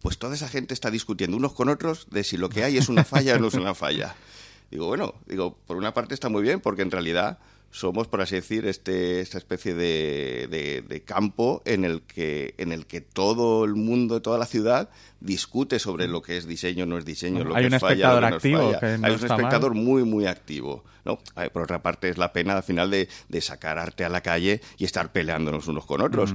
pues 0.01 0.17
toda 0.19 0.37
esa 0.37 0.49
gente 0.49 0.75
está 0.75 0.93
discutiendo 0.93 1.37
unos 1.37 1.55
con 1.55 1.71
otros 1.71 2.07
de 2.13 2.23
si 2.23 2.37
lo 2.37 2.49
que 2.49 2.63
hay 2.63 2.79
es 2.79 2.89
una 2.89 3.03
falla 3.03 3.35
o 3.35 3.41
no 3.41 3.49
es 3.49 3.55
una 3.55 3.75
falla. 3.75 4.15
Digo, 4.71 4.87
bueno, 4.87 5.17
digo, 5.27 5.57
por 5.67 5.77
una 5.79 5.93
parte 5.93 6.15
está 6.15 6.29
muy 6.29 6.43
bien 6.45 6.61
porque 6.61 6.83
en 6.83 6.93
realidad 6.93 7.41
somos, 7.77 8.09
por 8.09 8.23
así 8.23 8.37
decir, 8.37 8.67
este, 8.67 9.21
esta 9.21 9.37
especie 9.37 9.75
de, 9.75 10.83
de, 10.89 11.03
campo 11.03 11.61
en 11.67 11.85
el, 11.85 12.01
que, 12.01 12.55
en 12.57 12.73
el 12.73 12.87
que 12.87 13.03
todo 13.03 13.67
el 13.67 13.75
mundo, 13.75 14.23
toda 14.23 14.39
la 14.39 14.47
ciudad 14.47 14.89
discute 15.21 15.79
sobre 15.79 16.09
lo 16.09 16.23
que 16.23 16.39
es 16.39 16.47
diseño, 16.47 16.87
no 16.87 16.97
es 16.97 17.05
diseño, 17.05 17.45
lo 17.45 17.55
hay 17.55 17.65
que 17.65 17.67
un 17.69 17.75
es 17.75 17.83
espectador 17.83 18.23
falla, 18.23 18.35
activo, 18.35 18.73
no 18.73 19.07
Hay 19.07 19.13
un 19.13 19.25
espectador 19.25 19.75
muy, 19.75 20.05
muy 20.05 20.27
activo. 20.27 20.85
¿no? 21.05 21.19
Por 21.53 21.63
otra 21.63 21.83
parte, 21.83 22.09
es 22.09 22.17
la 22.17 22.33
pena 22.33 22.57
al 22.57 22.63
final 22.63 22.91
de, 22.91 23.11
de, 23.29 23.41
sacar 23.43 23.79
arte 23.79 24.07
a 24.07 24.09
la 24.09 24.23
calle 24.23 24.63
y 24.79 24.87
estar 24.87 25.13
peleándonos 25.13 25.69
unos 25.69 25.85
con 25.85 26.01
otros. 26.01 26.35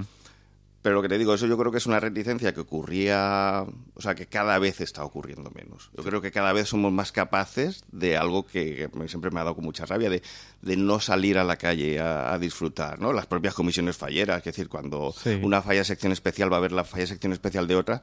Pero 0.81 0.95
lo 0.95 1.01
que 1.03 1.09
te 1.09 1.17
digo, 1.17 1.33
eso 1.33 1.45
yo 1.45 1.57
creo 1.57 1.71
que 1.71 1.77
es 1.77 1.85
una 1.85 1.99
reticencia 1.99 2.53
que 2.53 2.61
ocurría, 2.61 3.65
o 3.93 4.01
sea, 4.01 4.15
que 4.15 4.25
cada 4.25 4.57
vez 4.57 4.81
está 4.81 5.03
ocurriendo 5.03 5.51
menos. 5.51 5.91
Yo 5.95 6.03
creo 6.03 6.21
que 6.21 6.31
cada 6.31 6.53
vez 6.53 6.69
somos 6.69 6.91
más 6.91 7.11
capaces 7.11 7.83
de 7.91 8.17
algo 8.17 8.47
que, 8.47 8.89
siempre 9.07 9.29
me 9.29 9.39
ha 9.39 9.43
dado 9.43 9.55
con 9.55 9.63
mucha 9.63 9.85
rabia, 9.85 10.09
de, 10.09 10.23
de 10.61 10.77
no 10.77 10.99
salir 10.99 11.37
a 11.37 11.43
la 11.43 11.57
calle 11.57 11.99
a, 11.99 12.37
disfrutar, 12.39 12.99
¿no? 12.99 13.13
Las 13.13 13.27
propias 13.27 13.53
comisiones 13.53 13.97
falleras, 13.97 14.39
es 14.39 14.45
decir, 14.45 14.69
cuando 14.69 15.13
una 15.43 15.61
falla 15.61 15.83
sección 15.83 16.11
especial 16.11 16.51
va 16.51 16.57
a 16.57 16.61
ver 16.61 16.71
la 16.71 16.83
falla 16.83 17.05
sección 17.05 17.31
especial 17.31 17.67
de 17.67 17.75
otra, 17.75 18.01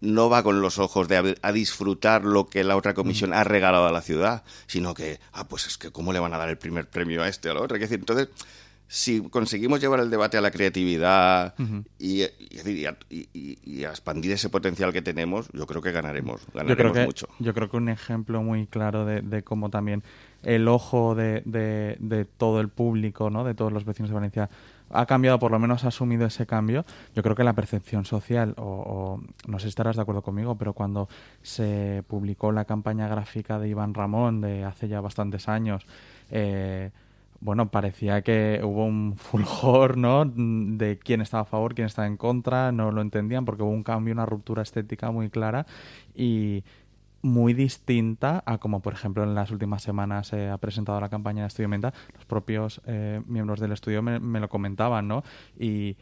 no 0.00 0.28
va 0.28 0.42
con 0.42 0.60
los 0.60 0.78
ojos 0.78 1.08
de 1.08 1.36
a, 1.40 1.52
disfrutar 1.52 2.24
lo 2.24 2.46
que 2.46 2.64
la 2.64 2.76
otra 2.76 2.94
comisión 2.94 3.30
mm. 3.30 3.34
ha 3.34 3.44
regalado 3.44 3.86
a 3.86 3.92
la 3.92 4.02
ciudad, 4.02 4.42
sino 4.66 4.94
que, 4.94 5.20
ah, 5.32 5.46
pues 5.46 5.66
es 5.66 5.78
que 5.78 5.90
cómo 5.90 6.12
le 6.12 6.18
van 6.18 6.34
a 6.34 6.38
dar 6.38 6.48
el 6.48 6.58
primer 6.58 6.88
premio 6.88 7.22
a 7.22 7.28
este 7.28 7.48
o 7.48 7.52
a 7.52 7.54
la 7.54 7.60
otra. 7.62 7.76
Es 7.76 7.82
decir, 7.82 8.00
entonces 8.00 8.28
si 8.88 9.20
conseguimos 9.20 9.80
llevar 9.80 10.00
el 10.00 10.10
debate 10.10 10.38
a 10.38 10.40
la 10.40 10.50
creatividad 10.50 11.54
y, 11.98 12.22
y, 12.22 13.84
a, 13.84 13.90
expandir 13.90 14.32
ese 14.32 14.48
potencial 14.48 14.92
que 14.92 15.02
tenemos, 15.02 15.48
yo 15.52 15.66
creo 15.66 15.82
que 15.82 15.90
ganaremos, 15.90 16.46
ganaremos 16.54 16.70
yo 16.70 16.76
creo 16.76 16.92
que, 16.92 17.04
mucho. 17.04 17.28
Yo 17.40 17.52
creo 17.52 17.68
que 17.68 17.76
un 17.76 17.88
ejemplo 17.88 18.42
muy 18.42 18.66
claro 18.66 19.04
de, 19.04 19.42
cómo 19.42 19.70
también 19.70 20.02
el 20.42 20.68
ojo 20.68 21.16
de, 21.16 21.42
de, 21.44 22.24
todo 22.24 22.60
el 22.60 22.68
público, 22.68 23.28
¿no? 23.28 23.42
de 23.42 23.54
todos 23.54 23.72
los 23.72 23.84
vecinos 23.84 24.10
de 24.10 24.14
Valencia, 24.14 24.50
ha 24.90 25.06
cambiado, 25.06 25.40
por 25.40 25.50
lo 25.50 25.58
menos 25.58 25.84
ha 25.84 25.88
asumido 25.88 26.26
ese 26.26 26.46
cambio. 26.46 26.84
Yo 27.14 27.22
creo 27.24 27.34
que 27.34 27.42
la 27.42 27.54
percepción 27.54 28.04
social, 28.04 28.54
o, 28.56 29.20
no 29.48 29.58
sé 29.58 29.64
si 29.64 29.68
estarás 29.70 29.96
de 29.96 30.02
acuerdo 30.02 30.22
conmigo, 30.22 30.56
pero 30.56 30.74
cuando 30.74 31.08
se 31.42 32.04
publicó 32.06 32.52
la 32.52 32.66
campaña 32.66 33.08
gráfica 33.08 33.58
de 33.58 33.68
Iván 33.68 33.94
Ramón 33.94 34.40
de 34.40 34.64
hace 34.64 34.86
ya 34.86 35.00
bastantes 35.00 35.48
años, 35.48 35.86
eh, 36.30 36.90
bueno, 37.46 37.70
parecía 37.70 38.22
que 38.22 38.60
hubo 38.64 38.84
un 38.84 39.16
fulgor, 39.16 39.96
¿no? 39.96 40.24
De 40.24 40.98
quién 40.98 41.20
estaba 41.20 41.42
a 41.42 41.46
favor, 41.46 41.76
quién 41.76 41.86
estaba 41.86 42.08
en 42.08 42.16
contra, 42.16 42.72
no 42.72 42.90
lo 42.90 43.00
entendían 43.00 43.44
porque 43.44 43.62
hubo 43.62 43.70
un 43.70 43.84
cambio, 43.84 44.12
una 44.12 44.26
ruptura 44.26 44.62
estética 44.62 45.12
muy 45.12 45.30
clara 45.30 45.64
y 46.12 46.64
muy 47.22 47.54
distinta 47.54 48.42
a 48.46 48.58
como, 48.58 48.80
por 48.80 48.94
ejemplo, 48.94 49.22
en 49.22 49.36
las 49.36 49.52
últimas 49.52 49.80
semanas 49.80 50.26
se 50.26 50.48
ha 50.48 50.58
presentado 50.58 51.00
la 51.00 51.08
campaña 51.08 51.42
de 51.42 51.48
Estudio 51.48 51.68
Menta. 51.68 51.94
Los 52.14 52.24
propios 52.24 52.80
eh, 52.84 53.22
miembros 53.26 53.60
del 53.60 53.70
estudio 53.70 54.02
me, 54.02 54.18
me, 54.18 54.40
lo 54.40 54.48
comentaban, 54.48 55.06
¿no? 55.06 55.22
Y 55.56 55.96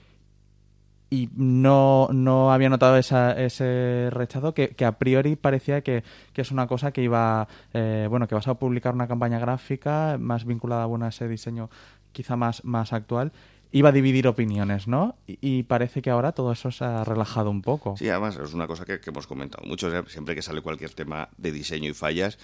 y 1.15 1.31
no, 1.37 2.09
no 2.13 2.53
había 2.53 2.69
notado 2.69 2.97
ese 2.97 4.09
rechazo 4.11 4.53
que, 4.53 4.75
a 4.85 4.99
priori 4.99 5.37
parecía 5.37 5.81
que, 5.83 6.03
es 6.35 6.51
una 6.51 6.67
cosa 6.67 6.91
que 6.91 7.03
iba, 7.03 7.47
eh, 7.73 8.09
bueno, 8.11 8.27
que 8.27 8.35
vas 8.35 8.49
a 8.49 8.55
publicar 8.55 8.95
una 8.95 9.07
campaña 9.07 9.39
gráfica 9.39 10.17
más 10.19 10.45
vinculada 10.45 10.85
a 10.85 11.09
ese 11.09 11.29
diseño 11.29 11.71
quizá 12.11 12.35
más, 12.35 12.65
más 12.65 12.93
actual 12.93 13.33
iba 13.71 13.89
a 13.89 13.93
dividir 13.93 14.29
opiniones, 14.29 14.87
¿no? 14.87 15.17
Y, 15.27 15.65
parece 15.65 16.01
que 16.01 16.09
ahora 16.09 16.31
todo 16.31 16.53
eso 16.53 16.71
se 16.71 16.85
ha 16.85 17.03
relajado 17.03 17.51
un 17.51 17.61
poco. 17.61 17.97
Sí, 17.97 18.09
además 18.09 18.37
es 18.37 18.55
una 18.55 18.69
cosa 18.69 18.85
que, 18.85 19.01
que 19.01 19.11
hemos 19.11 19.27
comentado 19.27 19.67
mucho. 19.67 19.91
Siempre 20.07 20.37
que 20.37 20.43
sale 20.43 20.61
cualquier 20.61 20.95
tema 20.95 21.29
de 21.39 21.51
diseño 21.51 21.91
y 21.91 21.93
fallas, 21.93 22.39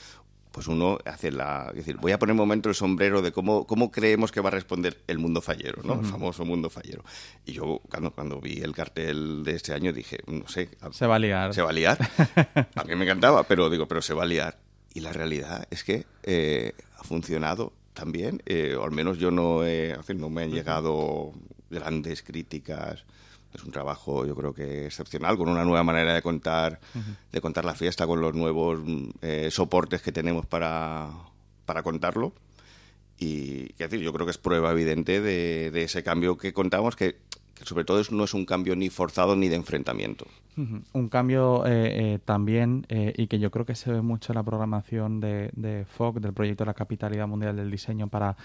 pues 0.53 0.67
uno 0.67 0.99
hace 1.05 1.31
la... 1.31 1.69
Es 1.71 1.77
decir, 1.77 1.97
voy 1.97 2.13
a 2.13 2.19
poner 2.19 2.33
un 2.33 2.39
momento 2.39 2.69
el 2.69 2.75
sombrero 2.75 3.23
de 3.23 3.33
cómo, 3.33 3.67
cómo 3.67 3.91
creemos 3.91 4.33
que 4.33 4.41
va 4.41 4.49
a 4.49 4.53
responder 4.53 5.01
el 5.07 5.19
mundo 5.19 5.41
fallero, 5.41 5.83
¿no? 5.83 6.01
El 6.01 6.07
famoso 6.07 6.45
mundo 6.45 6.71
fallero. 6.71 7.05
Y 7.47 7.53
yo 7.53 7.81
cuando, 7.89 8.11
cuando 8.11 8.41
vi 8.41 8.61
el 8.61 8.73
cartel 8.73 9.45
de 9.45 9.55
este 9.55 9.73
año 9.73 9.93
dije, 9.93 10.19
no 10.27 10.49
sé... 10.49 10.71
Se 10.91 11.07
va 11.07 11.17
a 11.17 11.19
liar. 11.19 11.55
Se 11.55 11.63
va 11.63 11.71
a 11.71 11.73
liar. 11.73 11.99
a 12.75 12.85
mí 12.85 12.97
me 12.97 13.05
encantaba, 13.05 13.45
pero 13.45 13.71
digo, 13.71 13.87
pero 13.87 14.03
se 14.03 14.15
va 14.15 14.25
a 14.25 14.27
liar. 14.27 14.59
Y 14.93 15.01
la 15.01 15.13
realidad 15.13 15.67
es 15.71 15.85
que 15.85 16.05
eh, 16.25 16.73
ha 16.99 17.05
funcionado 17.05 17.73
también, 17.95 18.43
eh, 18.47 18.75
o 18.77 18.85
al 18.85 18.91
menos 18.91 19.19
yo 19.19 19.31
no, 19.31 19.65
he, 19.65 19.97
no 20.17 20.31
me 20.31 20.43
han 20.43 20.51
llegado 20.51 21.33
grandes 21.71 22.23
críticas 22.23 23.05
es 23.55 23.65
un 23.65 23.73
trabajo 23.73 24.27
yo 24.27 24.35
creo 24.35 24.55
que 24.55 24.87
excepcional 24.87 25.37
con 25.37 25.49
una 25.49 25.65
nueva 25.65 25.83
manera 25.83 26.15
de 26.15 26.23
contar 26.23 26.81
de 27.33 27.41
contar 27.41 27.65
la 27.65 27.75
fiesta 27.75 28.07
con 28.07 28.21
los 28.21 28.35
nuevos 28.35 28.81
eh, 29.23 29.49
soportes 29.51 30.03
que 30.03 30.13
tenemos 30.13 30.47
para, 30.47 31.11
para 31.67 31.83
contarlo 31.83 32.33
y 33.19 33.73
decir 33.75 34.01
yo 34.01 34.13
creo 34.13 34.27
que 34.27 34.33
es 34.33 34.39
prueba 34.39 34.71
evidente 34.73 35.21
de, 35.21 35.71
de 35.71 35.83
ese 35.83 36.03
cambio 36.03 36.39
que 36.39 36.53
contamos 36.53 36.97
que 36.97 37.19
sobre 37.65 37.85
todo 37.85 38.03
no 38.11 38.25
es 38.25 38.35
un 38.35 38.47
cambio 38.47 38.75
ni 38.77 38.89
forzado 38.89 39.37
ni 39.37 39.49
de 39.49 39.57
enfrentamiento. 39.57 40.27
Un 40.93 41.09
cambio 41.09 41.67
eh, 41.67 42.15
eh, 42.15 42.19
también, 42.25 42.87
eh, 42.89 43.13
y 43.17 43.27
que 43.27 43.39
yo 43.39 43.51
creo 43.51 43.65
que 43.65 43.75
se 43.75 43.91
ve 43.93 44.03
mucho 44.03 44.33
en 44.33 44.37
la 44.37 44.43
programación 44.43 45.21
de, 45.21 45.51
de 45.55 45.85
FOC, 45.85 46.21
del 46.21 46.33
proyecto 46.33 46.65
de 46.65 46.69
la 46.69 46.75
Capitalidad 46.75 47.27
Mundial 47.27 47.57
del 47.57 47.71
Diseño 47.71 48.09
para, 48.09 48.37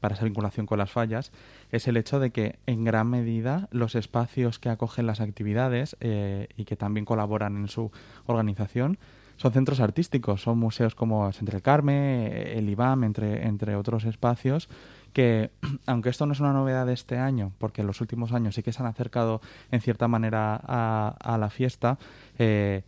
para 0.00 0.14
esa 0.14 0.24
vinculación 0.24 0.66
con 0.66 0.78
las 0.78 0.90
fallas, 0.90 1.32
es 1.70 1.88
el 1.88 1.96
hecho 1.96 2.20
de 2.20 2.30
que 2.30 2.58
en 2.66 2.84
gran 2.84 3.08
medida 3.08 3.68
los 3.70 3.94
espacios 3.94 4.58
que 4.58 4.68
acogen 4.68 5.06
las 5.06 5.20
actividades 5.20 5.96
y 6.00 6.64
que 6.64 6.76
también 6.76 7.04
colaboran 7.04 7.56
en 7.56 7.68
su 7.68 7.90
organización 8.26 8.98
son 9.36 9.52
centros 9.52 9.78
artísticos, 9.78 10.42
son 10.42 10.58
museos 10.58 10.94
como 10.94 11.30
Centro 11.32 11.52
del 11.52 11.62
Carmen, 11.62 12.32
el 12.32 12.68
IBAM, 12.68 13.04
entre, 13.04 13.46
entre 13.46 13.76
otros 13.76 14.04
espacios 14.04 14.68
que, 15.12 15.50
aunque 15.86 16.10
esto 16.10 16.26
no 16.26 16.32
es 16.32 16.40
una 16.40 16.52
novedad 16.52 16.86
de 16.86 16.94
este 16.94 17.18
año, 17.18 17.52
porque 17.58 17.82
en 17.82 17.86
los 17.86 18.00
últimos 18.00 18.32
años 18.32 18.54
sí 18.54 18.62
que 18.62 18.72
se 18.72 18.82
han 18.82 18.88
acercado 18.88 19.40
en 19.70 19.80
cierta 19.80 20.08
manera 20.08 20.56
a, 20.56 21.38
la 21.38 21.50
fiesta, 21.50 21.98
eh, 22.38 22.82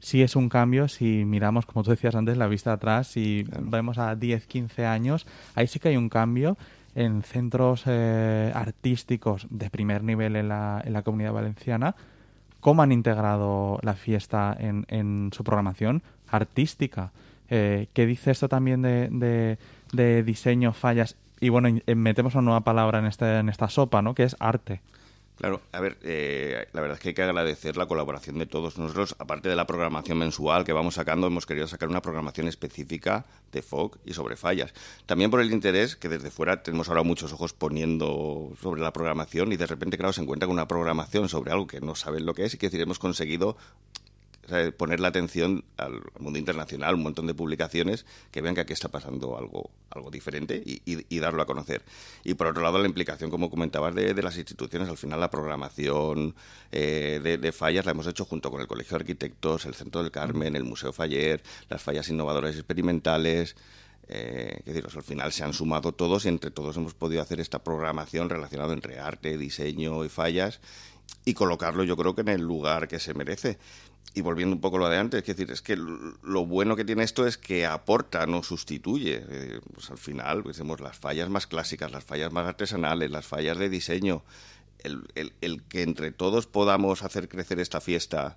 sí 0.00 0.22
es 0.22 0.36
un 0.36 0.48
cambio 0.48 0.88
si 0.88 1.24
miramos, 1.24 1.66
como 1.66 1.82
tú 1.82 1.90
decías 1.90 2.14
antes, 2.14 2.36
la 2.36 2.46
vista 2.46 2.72
atrás, 2.72 3.08
si 3.08 3.44
vemos 3.60 3.98
a 3.98 4.14
10, 4.14 4.46
15 4.46 4.86
años, 4.86 5.26
ahí 5.54 5.66
sí 5.66 5.78
que 5.78 5.88
hay 5.88 5.96
un 5.96 6.08
cambio 6.08 6.56
en 6.94 7.22
centros 7.22 7.84
eh, 7.86 8.52
artísticos 8.54 9.46
de 9.50 9.70
primer 9.70 10.02
nivel 10.02 10.36
en 10.36 10.48
la, 10.48 10.82
en 10.84 10.92
la 10.92 11.02
comunidad 11.02 11.32
valenciana, 11.32 11.94
cómo 12.60 12.82
han 12.82 12.92
integrado 12.92 13.78
la 13.82 13.94
fiesta 13.94 14.56
en, 14.58 14.84
en 14.88 15.30
su 15.32 15.44
programación 15.44 16.02
artística. 16.28 17.12
Eh, 17.50 17.88
¿Qué 17.92 18.04
dice 18.04 18.30
esto 18.30 18.48
también 18.48 18.82
de, 18.82 19.08
de, 19.10 19.58
de 19.92 20.22
diseño, 20.22 20.72
fallas 20.72 21.16
y 21.40 21.48
bueno, 21.48 21.68
metemos 21.94 22.34
una 22.34 22.42
nueva 22.42 22.60
palabra 22.62 22.98
en, 22.98 23.06
este, 23.06 23.38
en 23.38 23.48
esta 23.48 23.68
sopa, 23.68 24.02
¿no? 24.02 24.14
Que 24.14 24.24
es 24.24 24.36
arte. 24.40 24.80
Claro, 25.38 25.60
a 25.70 25.78
ver, 25.78 25.98
eh, 26.02 26.66
la 26.72 26.80
verdad 26.80 26.96
es 26.96 27.00
que 27.00 27.10
hay 27.10 27.14
que 27.14 27.22
agradecer 27.22 27.76
la 27.76 27.86
colaboración 27.86 28.40
de 28.40 28.46
todos 28.46 28.76
nosotros. 28.76 29.14
Aparte 29.20 29.48
de 29.48 29.54
la 29.54 29.68
programación 29.68 30.18
mensual 30.18 30.64
que 30.64 30.72
vamos 30.72 30.94
sacando, 30.94 31.28
hemos 31.28 31.46
querido 31.46 31.68
sacar 31.68 31.88
una 31.88 32.02
programación 32.02 32.48
específica 32.48 33.24
de 33.52 33.62
FOC 33.62 33.98
y 34.04 34.14
sobre 34.14 34.34
fallas. 34.34 34.74
También 35.06 35.30
por 35.30 35.40
el 35.40 35.52
interés 35.52 35.94
que 35.94 36.08
desde 36.08 36.32
fuera 36.32 36.64
tenemos 36.64 36.88
ahora 36.88 37.04
muchos 37.04 37.32
ojos 37.32 37.52
poniendo 37.52 38.52
sobre 38.60 38.80
la 38.80 38.92
programación 38.92 39.52
y 39.52 39.56
de 39.56 39.68
repente, 39.68 39.96
claro, 39.96 40.12
se 40.12 40.22
encuentra 40.22 40.48
con 40.48 40.54
una 40.54 40.66
programación 40.66 41.28
sobre 41.28 41.52
algo 41.52 41.68
que 41.68 41.80
no 41.80 41.94
saben 41.94 42.26
lo 42.26 42.34
que 42.34 42.44
es 42.44 42.54
y 42.54 42.58
que 42.58 42.66
decir, 42.66 42.80
hemos 42.80 42.98
conseguido 42.98 43.56
poner 44.76 45.00
la 45.00 45.08
atención 45.08 45.64
al 45.76 46.00
mundo 46.18 46.38
internacional, 46.38 46.94
un 46.94 47.02
montón 47.02 47.26
de 47.26 47.34
publicaciones 47.34 48.06
que 48.30 48.40
vean 48.40 48.54
que 48.54 48.62
aquí 48.62 48.72
está 48.72 48.88
pasando 48.88 49.36
algo, 49.36 49.70
algo 49.90 50.10
diferente 50.10 50.62
y, 50.64 51.18
darlo 51.18 51.42
a 51.42 51.46
conocer. 51.46 51.82
Y 52.24 52.34
por 52.34 52.46
otro 52.46 52.62
lado, 52.62 52.78
la 52.78 52.86
implicación, 52.86 53.30
como 53.30 53.50
comentabas, 53.50 53.94
de, 53.94 54.14
las 54.22 54.36
instituciones. 54.36 54.88
Al 54.88 54.96
final, 54.96 55.20
la 55.20 55.30
programación 55.30 56.34
eh, 56.72 57.38
de, 57.40 57.52
fallas 57.52 57.84
la 57.84 57.92
hemos 57.92 58.06
hecho 58.06 58.24
junto 58.24 58.50
con 58.50 58.60
el 58.60 58.66
Colegio 58.66 58.96
de 58.96 59.02
Arquitectos, 59.02 59.66
el 59.66 59.74
Centro 59.74 60.02
del 60.02 60.10
Carmen, 60.10 60.56
el 60.56 60.64
Museo 60.64 60.92
Faller, 60.92 61.42
las 61.68 61.82
fallas 61.82 62.08
innovadoras 62.08 62.54
experimentales. 62.54 63.56
Eh, 64.10 64.62
al 64.94 65.02
final 65.02 65.32
se 65.32 65.44
han 65.44 65.52
sumado 65.52 65.92
todos 65.92 66.24
y 66.24 66.28
entre 66.28 66.50
todos 66.50 66.76
hemos 66.78 66.94
podido 66.94 67.20
hacer 67.20 67.40
esta 67.40 67.62
programación 67.62 68.30
relacionada 68.30 68.72
entre 68.72 68.98
arte, 68.98 69.36
diseño 69.36 70.02
y 70.02 70.08
fallas 70.08 70.60
y 71.24 71.34
colocarlo 71.34 71.84
yo 71.84 71.96
creo 71.96 72.14
que 72.14 72.22
en 72.22 72.28
el 72.28 72.40
lugar 72.40 72.88
que 72.88 72.98
se 72.98 73.14
merece 73.14 73.58
y 74.14 74.20
volviendo 74.20 74.54
un 74.54 74.60
poco 74.60 74.76
a 74.76 74.80
lo 74.80 74.88
de 74.88 74.98
antes, 74.98 75.20
es 75.20 75.26
decir, 75.26 75.50
es 75.50 75.62
que 75.62 75.76
lo 75.76 76.46
bueno 76.46 76.76
que 76.76 76.84
tiene 76.84 77.02
esto 77.02 77.26
es 77.26 77.38
que 77.38 77.66
aporta, 77.66 78.26
no 78.26 78.42
sustituye. 78.42 79.24
Eh, 79.28 79.60
pues 79.74 79.90
al 79.90 79.98
final, 79.98 80.42
pues 80.42 80.60
las 80.80 80.98
fallas 80.98 81.28
más 81.28 81.46
clásicas, 81.46 81.92
las 81.92 82.04
fallas 82.04 82.32
más 82.32 82.46
artesanales, 82.46 83.10
las 83.10 83.26
fallas 83.26 83.58
de 83.58 83.68
diseño, 83.68 84.22
el, 84.82 85.32
el, 85.40 85.62
que 85.64 85.82
entre 85.82 86.12
todos 86.12 86.46
podamos 86.46 87.02
hacer 87.02 87.28
crecer 87.28 87.58
esta 87.60 87.80
fiesta 87.80 88.36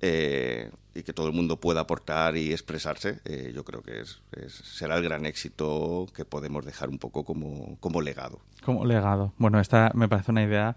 eh, 0.00 0.70
y 0.94 1.02
que 1.02 1.12
todo 1.12 1.28
el 1.28 1.32
mundo 1.32 1.58
pueda 1.58 1.80
aportar 1.80 2.36
y 2.36 2.52
expresarse, 2.52 3.20
eh, 3.24 3.52
yo 3.54 3.64
creo 3.64 3.82
que 3.82 4.00
es, 4.00 4.20
será 4.50 4.96
el 4.96 5.02
gran 5.02 5.24
éxito 5.26 6.06
que 6.14 6.24
podemos 6.24 6.64
dejar 6.64 6.88
un 6.88 6.98
poco 6.98 7.24
como, 7.24 7.76
como 7.80 8.02
legado. 8.02 8.40
Como 8.64 8.84
legado. 8.84 9.32
Bueno, 9.38 9.60
esta 9.60 9.90
me 9.94 10.08
parece 10.08 10.32
una 10.32 10.42
idea 10.42 10.76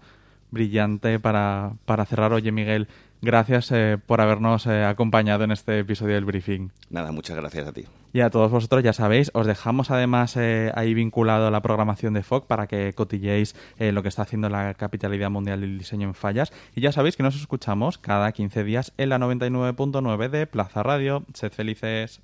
brillante 0.50 1.18
para, 1.18 1.74
para 1.84 2.06
cerrar. 2.06 2.32
Oye, 2.32 2.52
Miguel, 2.52 2.88
Gracias 3.22 3.70
eh, 3.72 3.98
por 4.04 4.22
habernos 4.22 4.66
eh, 4.66 4.84
acompañado 4.84 5.44
en 5.44 5.50
este 5.50 5.78
episodio 5.78 6.14
del 6.14 6.24
briefing. 6.24 6.70
Nada, 6.88 7.12
muchas 7.12 7.36
gracias 7.36 7.68
a 7.68 7.72
ti. 7.72 7.84
Y 8.12 8.20
a 8.20 8.30
todos 8.30 8.50
vosotros, 8.50 8.82
ya 8.82 8.92
sabéis, 8.92 9.30
os 9.34 9.46
dejamos 9.46 9.90
además 9.90 10.36
eh, 10.36 10.72
ahí 10.74 10.94
vinculado 10.94 11.46
a 11.46 11.50
la 11.50 11.60
programación 11.60 12.14
de 12.14 12.22
FOC 12.22 12.46
para 12.46 12.66
que 12.66 12.92
cotilléis 12.94 13.54
lo 13.78 14.02
que 14.02 14.08
está 14.08 14.22
haciendo 14.22 14.48
la 14.48 14.74
Capitalidad 14.74 15.30
Mundial 15.30 15.60
del 15.60 15.78
Diseño 15.78 16.08
en 16.08 16.14
Fallas. 16.14 16.52
Y 16.74 16.80
ya 16.80 16.92
sabéis 16.92 17.16
que 17.16 17.22
nos 17.22 17.36
escuchamos 17.36 17.98
cada 17.98 18.32
15 18.32 18.64
días 18.64 18.92
en 18.96 19.10
la 19.10 19.18
99.9 19.18 20.28
de 20.28 20.46
Plaza 20.46 20.82
Radio. 20.82 21.24
Sed 21.34 21.52
felices. 21.52 22.20